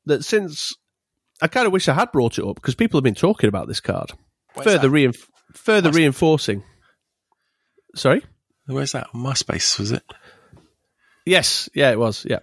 [0.07, 0.75] that since
[1.41, 3.69] I kind of wish I had brought it up because people have been talking about
[3.69, 4.13] this card,
[4.55, 6.63] Where's further reinf- further Where's- reinforcing.
[7.95, 8.23] Sorry.
[8.67, 9.09] Where's that?
[9.15, 10.03] MySpace, was it?
[11.25, 12.27] Yes, yeah, it was.
[12.29, 12.41] Yeah,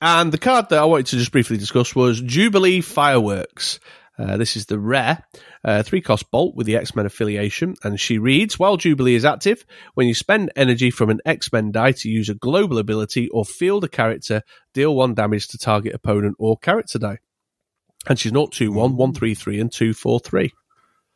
[0.00, 3.78] and the card that I wanted to just briefly discuss was Jubilee Fireworks.
[4.18, 5.22] Uh, this is the rare
[5.64, 9.24] uh, three cost bolt with the X Men affiliation, and she reads: While Jubilee is
[9.24, 9.64] active,
[9.94, 13.44] when you spend energy from an X Men die to use a global ability or
[13.44, 14.42] field a character,
[14.72, 17.18] deal one damage to target opponent or character die.
[18.08, 20.52] And she's not two one, one three three, and two four three.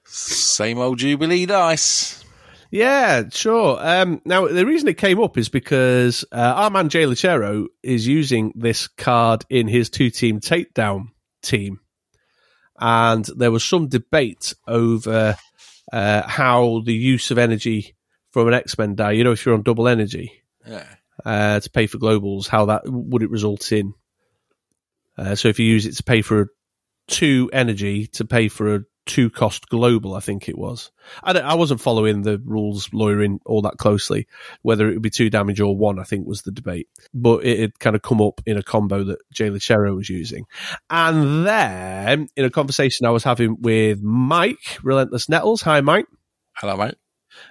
[0.04, 2.24] Same old Jubilee dice.
[2.70, 3.78] Yeah, sure.
[3.80, 8.06] Um, now, the reason it came up is because uh, our man Jay Lachero is
[8.06, 11.06] using this card in his two team takedown
[11.42, 11.80] team.
[12.80, 15.36] And there was some debate over
[15.92, 17.94] uh, how the use of energy
[18.30, 20.32] from an X Men die, you know, if you're on double energy
[20.66, 20.86] Yeah.
[21.24, 23.92] uh, to pay for globals, how that would it result in?
[25.18, 26.48] Uh, so if you use it to pay for
[27.08, 30.90] two energy to pay for a two cost global, I think it was.
[31.22, 34.26] I, don't- I wasn't following the rules lawyering all that closely.
[34.62, 36.88] Whether it would be two damage or one, I think was the debate.
[37.12, 40.44] But it had kind of come up in a combo that Jay Lachero was using.
[40.88, 45.62] And then in a conversation I was having with Mike, Relentless Nettles.
[45.62, 46.06] Hi, Mike
[46.56, 46.94] Hello, mate.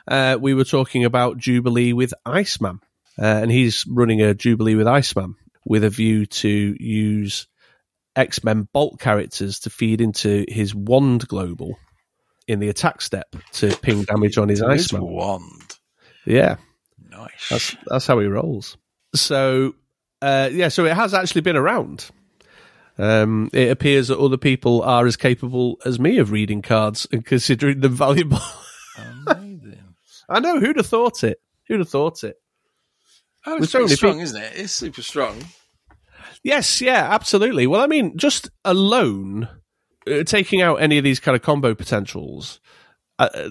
[0.08, 2.80] uh, we were talking about Jubilee with Iceman,
[3.22, 5.36] uh, and he's running a Jubilee with Iceman
[5.66, 6.50] with a view to
[6.80, 7.48] use
[8.20, 11.78] X Men Bolt characters to feed into his Wand Global
[12.48, 15.04] in the attack step to ping damage on his Iceman.
[15.04, 15.78] wand.
[16.26, 16.58] Yeah,
[17.10, 17.50] Nice.
[17.50, 18.78] that's that's how he rolls.
[19.16, 19.74] So,
[20.22, 22.10] uh, yeah, so it has actually been around.
[22.98, 27.26] Um, it appears that other people are as capable as me of reading cards and
[27.26, 28.40] considering them valuable.
[29.28, 29.80] Amazing.
[30.28, 31.40] I know who'd have thought it.
[31.68, 32.36] Who'd have thought it?
[33.46, 34.52] Oh, it's pretty strong, isn't it?
[34.56, 35.38] It's super strong.
[36.44, 37.68] Yes, yeah, absolutely.
[37.68, 39.50] Well, I mean, just alone,
[40.08, 42.60] uh, taking out any of these kind of combo potentials,
[43.18, 43.50] uh, uh,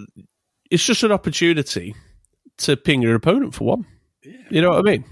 [0.71, 1.95] it's just an opportunity
[2.59, 3.87] to ping your opponent for one.
[4.51, 5.05] You know what I mean?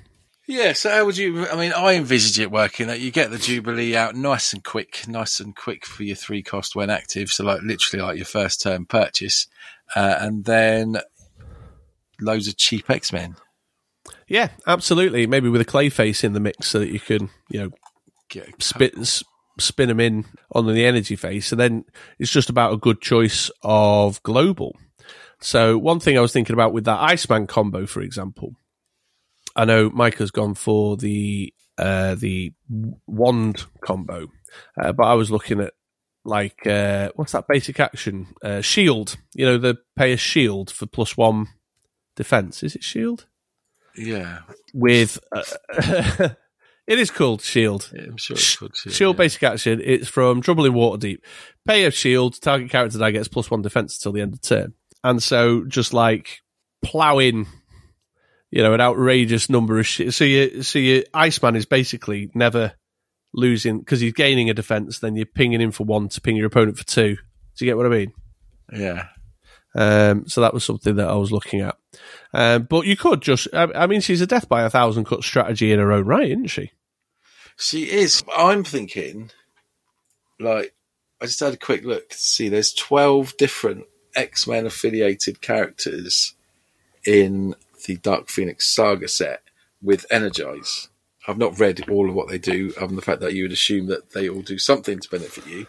[0.48, 1.46] Yeah, so how would you?
[1.48, 5.06] I mean, I envisage it working that you get the Jubilee out nice and quick,
[5.08, 7.30] nice and quick for your three cost when active.
[7.30, 9.48] So, like literally, like your first turn purchase,
[9.96, 10.98] uh, and then
[12.20, 13.36] loads of cheap X Men.
[14.28, 15.26] Yeah, absolutely.
[15.26, 17.70] Maybe with a Clayface in the mix so that you can, you know,
[18.28, 18.94] Get spit,
[19.58, 21.52] spin them in on the energy face.
[21.52, 21.84] And then
[22.18, 24.76] it's just about a good choice of global.
[25.40, 28.56] So one thing I was thinking about with that Iceman combo, for example,
[29.54, 32.52] I know Mike has gone for the uh, the
[33.06, 34.28] wand combo,
[34.80, 35.74] uh, but I was looking at
[36.24, 39.16] like uh, what's that basic action uh, shield?
[39.34, 41.46] You know, the pay a shield for plus one
[42.16, 42.62] defense.
[42.62, 43.26] Is it shield
[43.96, 44.40] Yeah,
[44.74, 45.18] with?
[45.32, 45.42] Uh,
[46.86, 47.90] it is called shield.
[47.94, 48.94] yeah, I'm sure it's called Shield.
[48.94, 49.18] Shield yeah.
[49.18, 49.80] basic action.
[49.82, 51.18] It's from Trouble in Waterdeep.
[51.66, 52.40] Pay a shield.
[52.40, 54.74] Target character die gets plus one defense until the end of turn.
[55.02, 56.40] And so just like
[56.82, 57.46] plowing,
[58.50, 60.14] you know, an outrageous number of shit.
[60.14, 62.72] So you, so your Iceman is basically never
[63.32, 64.98] losing because he's gaining a defense.
[64.98, 67.16] Then you're pinging him for one to ping your opponent for two.
[67.16, 68.12] Do you get what I mean?
[68.72, 69.06] Yeah,
[69.74, 71.76] Um, so that was something that I was looking at.
[72.32, 75.24] Um, but you could just, I, I mean, she's a death by a thousand cut
[75.24, 76.72] strategy in her own right, isn't she?
[77.56, 78.22] she is.
[78.36, 79.30] I'm thinking,
[80.38, 80.74] like,
[81.20, 82.48] I just had a quick look to see.
[82.48, 86.34] There's 12 different X Men affiliated characters
[87.04, 87.54] in
[87.86, 89.42] the Dark Phoenix Saga set
[89.82, 90.88] with Energize.
[91.28, 93.52] I've not read all of what they do, other than the fact that you would
[93.52, 95.66] assume that they all do something to benefit you.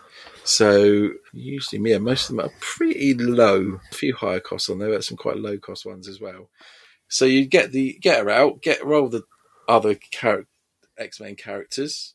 [0.48, 3.82] So usually, yeah, most of them are pretty low.
[3.92, 6.50] A few higher costs on there, but some quite low cost ones as well.
[7.10, 9.24] So you get the get her out, get roll the
[9.68, 10.48] other char-
[10.98, 12.14] X Men characters,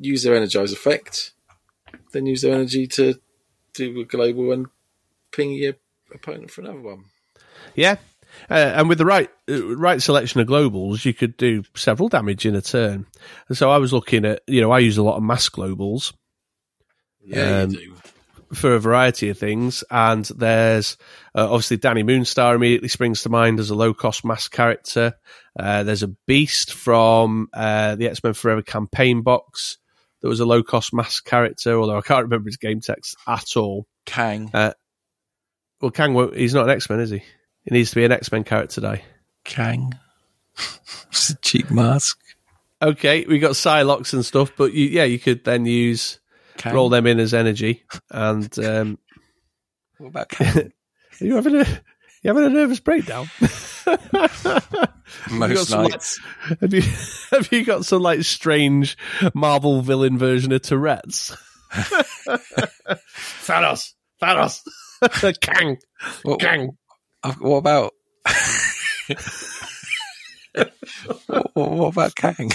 [0.00, 1.34] use their energize effect,
[2.10, 3.14] then use their energy to
[3.74, 4.66] do a global and
[5.30, 5.74] ping your
[6.12, 7.04] opponent for another one.
[7.76, 7.98] Yeah.
[8.50, 12.44] Uh, and with the right uh, right selection of globals, you could do several damage
[12.44, 13.06] in a turn.
[13.48, 16.12] And so I was looking at, you know, I use a lot of mass globals
[17.28, 17.76] Yeah, Um,
[18.54, 19.84] for a variety of things.
[19.90, 20.96] And there's
[21.34, 25.14] uh, obviously Dani Moonstar immediately springs to mind as a low cost mass character.
[25.58, 29.78] Uh, there's a Beast from uh, the X Men Forever campaign box
[30.20, 33.56] that was a low cost mass character, although I can't remember his game text at
[33.56, 33.86] all.
[34.06, 34.50] Kang,
[35.80, 37.18] Well, Kang, won't, he's not an X Men, is he?
[37.18, 39.04] He needs to be an X Men character today.
[39.44, 39.92] Kang,
[41.08, 42.18] it's a cheap mask.
[42.80, 46.20] Okay, we got Psylockes and stuff, but you, yeah, you could then use
[46.58, 46.74] Kang.
[46.74, 47.84] roll them in as energy.
[48.10, 48.98] And um,
[49.98, 50.56] What about Kang?
[50.56, 50.70] are
[51.24, 51.64] you having a
[52.22, 53.28] you having a nervous breakdown?
[55.30, 56.20] Most some, like- nights.
[56.60, 56.82] have you
[57.30, 58.98] have you got some like strange
[59.34, 61.34] Marvel villain version of Tourette's?
[63.44, 63.92] Thanos,
[64.22, 64.60] Thanos,
[65.40, 65.76] Kang,
[66.22, 66.70] What, Kang.
[67.40, 67.92] What about?
[71.26, 72.50] what, what about Kang?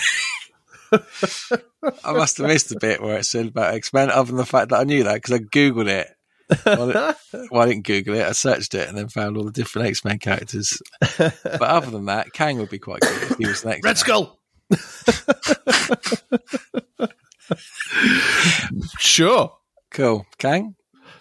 [2.04, 4.46] I must have missed a bit where it said about X Men, other than the
[4.46, 6.08] fact that I knew that because I googled it.
[6.66, 8.28] Well, I didn't Google it.
[8.28, 10.78] I searched it and then found all the different X Men characters.
[11.18, 14.39] But other than that, Kang would be quite good if he was X Red Skull.
[19.00, 19.54] sure.
[19.91, 20.76] Cool, Kang.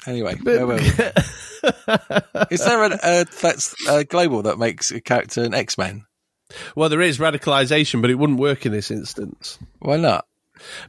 [0.07, 0.83] Anyway, where were we?
[2.51, 6.05] is there a, a that's a global that makes a character an X Men?
[6.77, 9.59] Well, there is radicalization, but it wouldn't work in this instance.
[9.81, 10.27] Why not?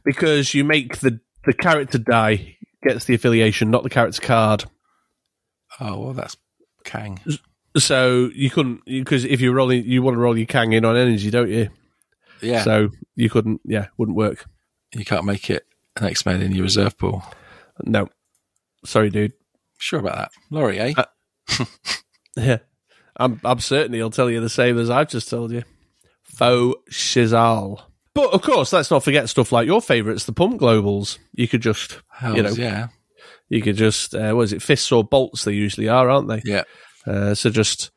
[0.04, 4.64] because you make the the character die gets the affiliation, not the character card.
[5.80, 6.36] Oh well, that's
[6.84, 7.18] Kang.
[7.76, 10.96] So you couldn't because if you're rolling, you want to roll your Kang in on
[10.96, 11.70] energy, don't you?
[12.40, 13.62] Yeah, So you couldn't.
[13.64, 14.44] Yeah, wouldn't work.
[14.94, 17.24] you can't make it an X Men in your reserve pool.
[17.82, 18.08] No,
[18.84, 19.32] sorry, dude.
[19.78, 20.78] Sure about that, Laurie?
[20.78, 20.94] Eh?
[20.96, 21.64] Uh,
[22.36, 22.58] Yeah,
[23.16, 23.40] I'm.
[23.44, 25.62] I'm certain he'll tell you the same as I've just told you.
[26.22, 27.82] Faux shizal.
[28.14, 31.18] But of course, let's not forget stuff like your favourites, the pump globals.
[31.32, 32.88] You could just, Hells, you know, yeah,
[33.48, 35.44] you could just, uh, what is it, fists or bolts?
[35.44, 36.42] They usually are, aren't they?
[36.44, 36.62] yeah.
[37.06, 37.90] Uh, so just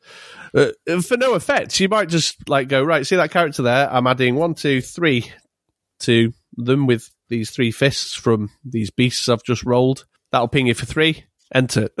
[0.54, 0.70] uh,
[1.02, 3.06] for no effect, you might just like go right.
[3.06, 3.90] See that character there?
[3.90, 5.30] I'm adding one, two, three
[6.00, 10.04] to them with these three fists from these beasts I've just rolled.
[10.32, 11.24] That'll ping you for three.
[11.54, 11.88] Enter.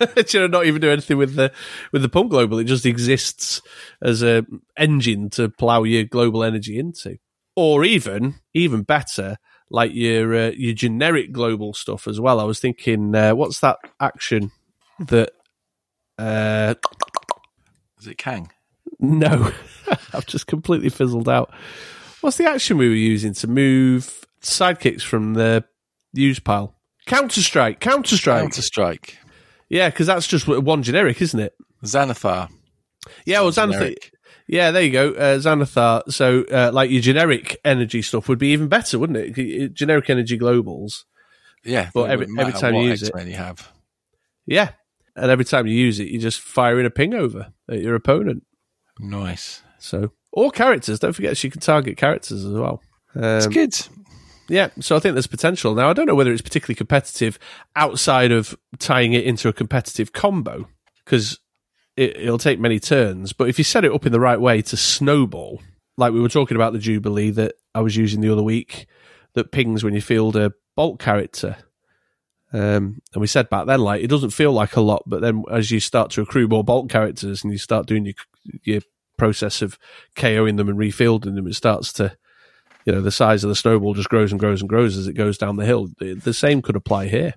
[0.32, 1.52] you know, not even do anything with the
[1.92, 2.58] with the pump global.
[2.58, 3.60] It just exists
[4.02, 4.46] as a
[4.76, 7.18] engine to plow your global energy into,
[7.56, 9.36] or even even better,
[9.70, 12.40] like your uh, your generic global stuff as well.
[12.40, 14.50] I was thinking, uh, what's that action
[14.98, 15.32] that?
[16.18, 16.74] Uh,
[18.00, 18.50] Is it Kang?
[18.98, 19.52] No,
[20.12, 21.52] I've just completely fizzled out.
[22.20, 25.64] What's the action we were using to move sidekicks from the
[26.12, 26.74] use pile?
[27.06, 27.78] Counter Strike.
[27.80, 28.40] Counter Strike.
[28.42, 29.18] Counter Strike.
[29.68, 31.54] Yeah, because that's just one generic, isn't it?
[31.84, 32.48] Xanathar.
[33.24, 33.72] Yeah, well, Xanathar.
[33.72, 34.12] Generic.
[34.46, 35.10] Yeah, there you go.
[35.10, 36.10] Uh, Xanathar.
[36.12, 39.74] So, uh, like your generic energy stuff would be even better, wouldn't it?
[39.74, 41.04] Generic energy globals.
[41.64, 43.70] Yeah, But every- every time you use it- X-Men you have.
[44.46, 44.70] Yeah.
[45.16, 48.44] And every time you use it, you're just firing a ping over at your opponent.
[49.00, 49.62] Nice.
[49.78, 50.98] So, or characters.
[51.00, 52.80] Don't forget, you can target characters as well.
[53.14, 53.74] It's Um, good.
[54.48, 55.74] Yeah, so I think there's potential.
[55.74, 57.38] Now, I don't know whether it's particularly competitive
[57.76, 60.68] outside of tying it into a competitive combo
[61.04, 61.38] because
[61.96, 63.32] it, it'll take many turns.
[63.34, 65.60] But if you set it up in the right way to snowball,
[65.98, 68.86] like we were talking about the Jubilee that I was using the other week,
[69.34, 71.56] that pings when you field a bolt character.
[72.52, 75.44] Um, and we said back then, like, it doesn't feel like a lot, but then
[75.50, 78.14] as you start to accrue more bolt characters and you start doing your,
[78.64, 78.80] your
[79.18, 79.78] process of
[80.16, 82.16] KOing them and refielding them, it starts to
[82.88, 85.12] you know the size of the snowball just grows and grows and grows as it
[85.12, 85.90] goes down the hill.
[85.98, 87.34] The, same could apply here.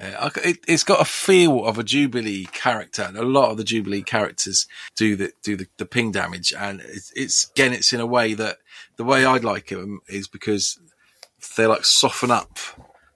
[0.00, 4.02] It, it's got a feel of a Jubilee character, and a lot of the Jubilee
[4.02, 4.66] characters
[4.96, 6.52] do the do the, the ping damage.
[6.52, 8.56] And it's, it's again, it's in a way that
[8.96, 10.76] the way I'd like them is because
[11.56, 12.58] they like soften up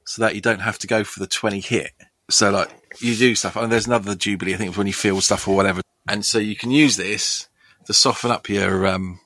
[0.04, 1.90] so that you don't have to go for the twenty hit.
[2.30, 2.70] So like
[3.00, 4.54] you do stuff, and there's another Jubilee.
[4.54, 7.48] I think when you feel stuff or whatever, and so you can use this
[7.86, 9.18] to soften up your um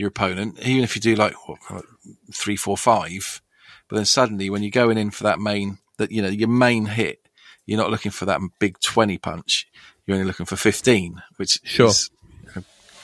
[0.00, 1.84] your opponent, even if you do like what,
[2.32, 3.42] three, four, five.
[3.88, 6.86] But then suddenly, when you're going in for that main, that you know your main
[6.86, 7.28] hit,
[7.66, 9.68] you're not looking for that big twenty punch.
[10.06, 11.88] You're only looking for fifteen, which Sure.
[11.88, 12.10] is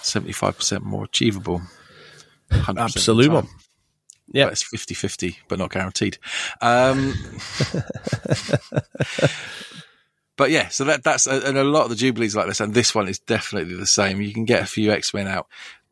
[0.00, 1.60] seventy five percent more achievable.
[2.50, 3.48] 100% of the Absolutely.
[4.28, 4.48] Yeah.
[4.48, 6.18] It's 50-50, but not guaranteed.
[6.60, 7.14] Um,
[10.36, 12.94] but yeah, so that that's and a lot of the jubilees like this, and this
[12.94, 14.20] one is definitely the same.
[14.20, 15.48] You can get a few X Men out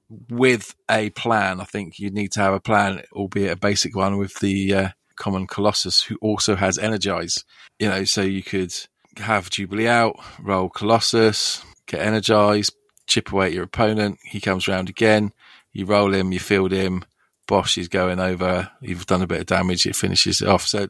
[0.09, 1.61] with a plan.
[1.61, 4.89] I think you need to have a plan, albeit a basic one, with the uh,
[5.17, 7.45] common Colossus, who also has Energize.
[7.79, 8.75] You know, so you could
[9.17, 12.71] have Jubilee out, roll Colossus, get Energize,
[13.07, 14.19] chip away at your opponent.
[14.25, 15.33] He comes round again.
[15.73, 17.05] You roll him, you field him.
[17.47, 18.71] Bosch is going over.
[18.81, 19.87] You've done a bit of damage.
[19.87, 20.67] It finishes it off.
[20.67, 20.89] So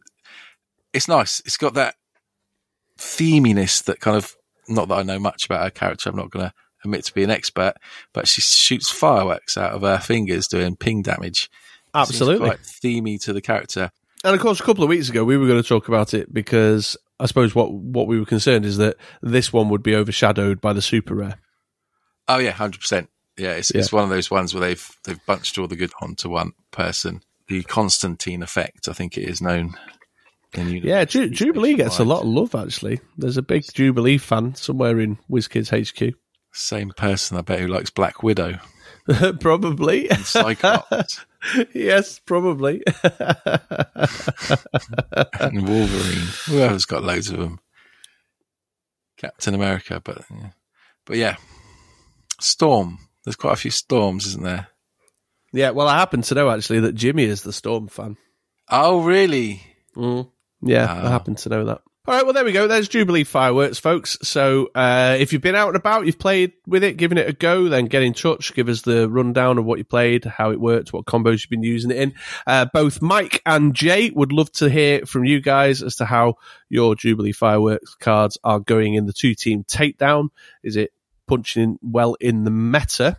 [0.93, 1.41] it's nice.
[1.45, 1.97] It's got that
[2.99, 4.37] theminess that kind of,
[4.69, 6.11] not that I know much about her character.
[6.11, 6.55] I'm not going to
[6.85, 7.75] admit to be an expert,
[8.13, 11.51] but she shoots fireworks out of her fingers doing ping damage.
[11.95, 12.49] Seems Absolutely.
[12.49, 13.91] quite themey to the character.
[14.25, 16.33] And of course, a couple of weeks ago, we were going to talk about it
[16.33, 20.61] because I suppose what what we were concerned is that this one would be overshadowed
[20.61, 21.39] by the super rare.
[22.27, 23.11] Oh yeah, hundred percent.
[23.37, 26.31] Yeah, it's it's one of those ones where they've they've bunched all the good onto
[26.31, 27.21] one person.
[27.49, 29.75] The Constantine effect, I think it is known.
[30.55, 30.69] In.
[30.69, 33.01] Yeah, Ju- Jubilee gets a lot of love actually.
[33.19, 36.15] There's a big Jubilee fan somewhere in WizKids HQ.
[36.55, 38.59] Same person, I bet, who likes Black Widow
[39.41, 40.09] probably.
[40.09, 41.25] and Cyclops
[41.75, 42.83] yes, probably.
[45.41, 46.27] and Wolverine.
[46.47, 47.61] Whoever's got loads of them.
[49.17, 50.51] Captain America, but yeah.
[51.07, 51.37] but yeah,
[52.41, 52.99] Storm.
[53.25, 54.69] There's quite a few storms, isn't there?
[55.53, 58.17] yeah, well, I happen to know actually that Jimmy is the Storm fan.
[58.69, 59.63] Oh, really?
[59.97, 60.31] Mm.
[60.63, 61.09] Yeah, I Ah.
[61.11, 61.81] happen to know that.
[62.07, 62.69] All right, well, there we go.
[62.69, 64.19] There's Jubilee fireworks, folks.
[64.21, 67.33] So uh, if you've been out and about, you've played with it, given it a
[67.33, 68.53] go, then get in touch.
[68.53, 71.63] Give us the rundown of what you played, how it worked, what combos you've been
[71.63, 72.15] using it in.
[72.47, 76.35] Uh, both Mike and Jay would love to hear from you guys as to how
[76.69, 80.29] your Jubilee fireworks cards are going in the two team takedown.
[80.63, 80.93] Is it
[81.27, 83.17] punching well in the meta?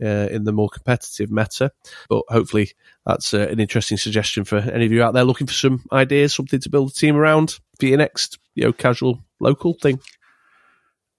[0.00, 1.72] Uh, in the more competitive meta,
[2.08, 2.70] but hopefully
[3.04, 6.32] that's uh, an interesting suggestion for any of you out there looking for some ideas,
[6.32, 9.98] something to build a team around for your next, you know, casual local thing.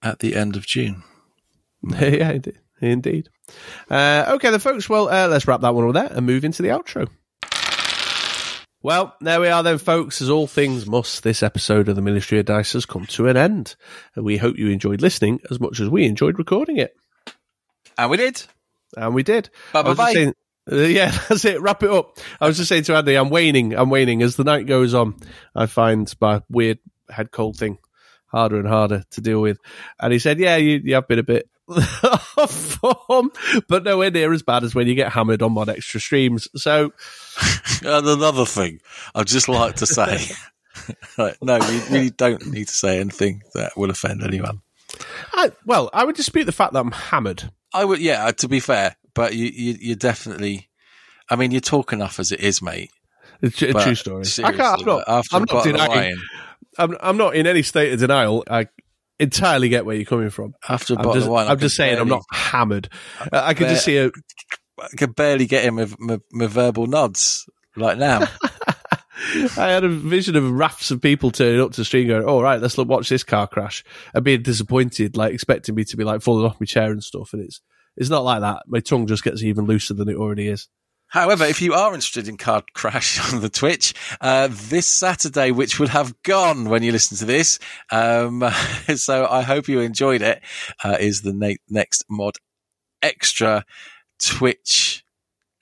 [0.02, 1.02] At the end of June.
[1.82, 2.58] yeah, indeed.
[2.80, 3.28] indeed.
[3.90, 4.88] Uh, okay, then, folks.
[4.88, 7.08] Well, uh, let's wrap that one up there and move into the outro.
[8.82, 10.22] Well, there we are then, folks.
[10.22, 13.36] As all things must, this episode of the Ministry of Dice has come to an
[13.36, 13.76] end.
[14.14, 16.96] And we hope you enjoyed listening as much as we enjoyed recording it.
[17.98, 18.42] And we did.
[18.96, 19.50] And we did.
[19.72, 20.32] Bye bye.
[20.70, 21.60] yeah, that's it.
[21.60, 22.18] Wrap it up.
[22.40, 23.74] I was just saying to Andy, I'm waning.
[23.74, 25.16] I'm waning as the night goes on.
[25.54, 26.78] I find my weird
[27.08, 27.78] head cold thing
[28.26, 29.58] harder and harder to deal with.
[29.98, 33.30] And he said, "Yeah, you, you have been a bit off form,
[33.68, 36.92] but nowhere near as bad as when you get hammered on mod extra streams." So,
[37.84, 38.80] And another thing,
[39.14, 40.18] I'd just like to say,
[41.18, 44.60] like, no, we really don't need to say anything that will offend anyone.
[45.32, 47.50] I, well, I would dispute the fact that I'm hammered.
[47.72, 48.30] I would, yeah.
[48.30, 50.68] To be fair, but you, you, you definitely.
[51.28, 52.90] I mean, you talk enough as it is, mate.
[53.42, 54.24] It's a true story.
[54.44, 54.80] I can't.
[54.80, 55.88] I'm not, after I'm not denying.
[55.88, 56.16] wine,
[56.78, 58.44] I'm, I'm not in any state of denial.
[58.50, 58.66] I
[59.18, 60.54] entirely get where you're coming from.
[60.68, 62.88] After a I'm just, of wine, I I'm just could saying, I'm not hammered.
[63.20, 64.10] Uh, I could just see a.
[64.78, 67.46] I could barely get him with my, my verbal nods
[67.76, 68.26] like now.
[69.56, 72.42] I had a vision of rafts of people turning up to the stream going, "All
[72.42, 76.04] right, let's look, watch this car crash," and being disappointed, like expecting me to be
[76.04, 77.32] like falling off my chair and stuff.
[77.32, 77.60] And it's
[77.96, 78.62] it's not like that.
[78.66, 80.68] My tongue just gets even looser than it already is.
[81.10, 85.80] However, if you are interested in Card Crash on the Twitch, uh, this Saturday, which
[85.80, 87.58] will have gone when you listen to this,
[87.90, 88.44] um,
[88.94, 90.40] so I hope you enjoyed it,
[90.84, 92.36] uh, is the na- next mod
[93.02, 93.64] extra
[94.20, 95.04] Twitch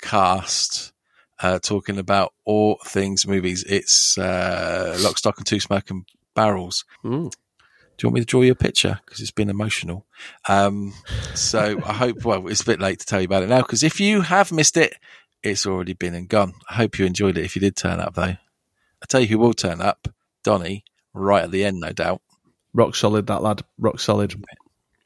[0.03, 0.93] cast.
[1.41, 3.63] Uh, talking about all things movies.
[3.63, 6.85] It's uh, Lock, Stock, and Two Smoking Barrels.
[7.05, 7.31] Mm.
[7.31, 9.01] Do you want me to draw you a picture?
[9.05, 10.07] Because it's been emotional.
[10.49, 10.95] Um,
[11.35, 13.83] so I hope, well, it's a bit late to tell you about it now, because
[13.83, 14.95] if you have missed it,
[15.43, 16.55] it's already been and gone.
[16.69, 18.23] I hope you enjoyed it if you did turn up, though.
[18.23, 20.09] I tell you who will turn up
[20.43, 20.85] Donny,
[21.15, 22.21] right at the end, no doubt.
[22.75, 23.63] Rock solid, that lad.
[23.79, 24.35] Rock solid.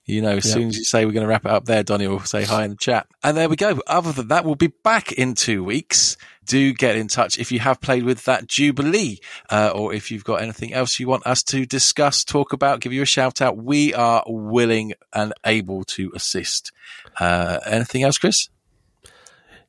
[0.04, 0.52] You know, as Yeah.
[0.54, 2.64] soon as you say we're going to wrap it up there, Donny will say hi
[2.64, 3.06] in the chat.
[3.22, 3.80] And there we go.
[3.86, 6.16] Other than that, we'll be back in two weeks.
[6.44, 10.24] Do get in touch if you have played with that Jubilee, uh, or if you've
[10.24, 13.56] got anything else you want us to discuss, talk about, give you a shout out.
[13.56, 16.72] We are willing and able to assist.
[17.20, 18.48] Uh, anything else, Chris?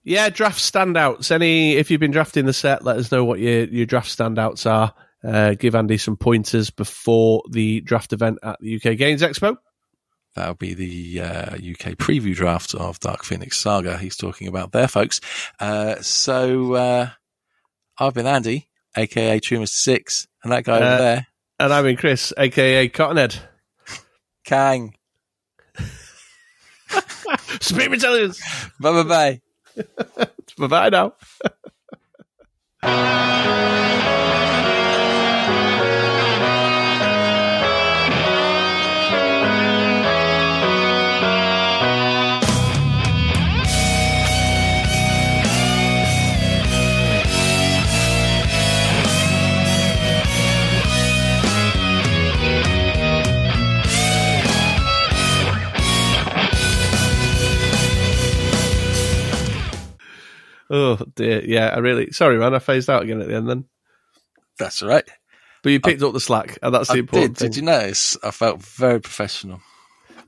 [0.03, 1.29] Yeah, draft standouts.
[1.31, 4.69] Any if you've been drafting the set, let us know what your your draft standouts
[4.69, 4.93] are.
[5.23, 9.55] Uh, give Andy some pointers before the draft event at the UK Games Expo.
[10.35, 14.87] That'll be the uh, UK preview draft of Dark Phoenix Saga he's talking about there,
[14.87, 15.21] folks.
[15.59, 17.09] Uh, so uh,
[17.99, 18.67] I've been Andy,
[18.97, 21.27] aka Truman Six, and that guy Uh, over there,
[21.59, 23.35] And I'm in Chris, aka Cottonhead.
[24.43, 24.95] Kang.
[27.61, 28.41] Supreme Intelligence.
[28.79, 29.39] Bye bye
[29.77, 29.85] bye.
[30.57, 31.13] Bye bye now.
[60.75, 61.67] Oh dear, yeah.
[61.69, 62.55] I really sorry, man.
[62.55, 63.65] I phased out again at the end then,
[64.57, 65.07] That's all right.
[65.61, 67.39] but you picked up the slack, and that's the I important did.
[67.39, 67.49] thing.
[67.51, 68.17] Did you notice?
[68.23, 69.61] I felt very professional.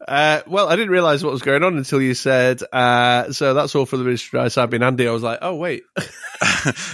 [0.07, 2.61] Uh, well, I didn't realize what was going on until you said.
[2.71, 4.39] Uh, so that's all for the ministry.
[4.39, 5.07] I've been Andy.
[5.07, 5.81] I was like, oh wait,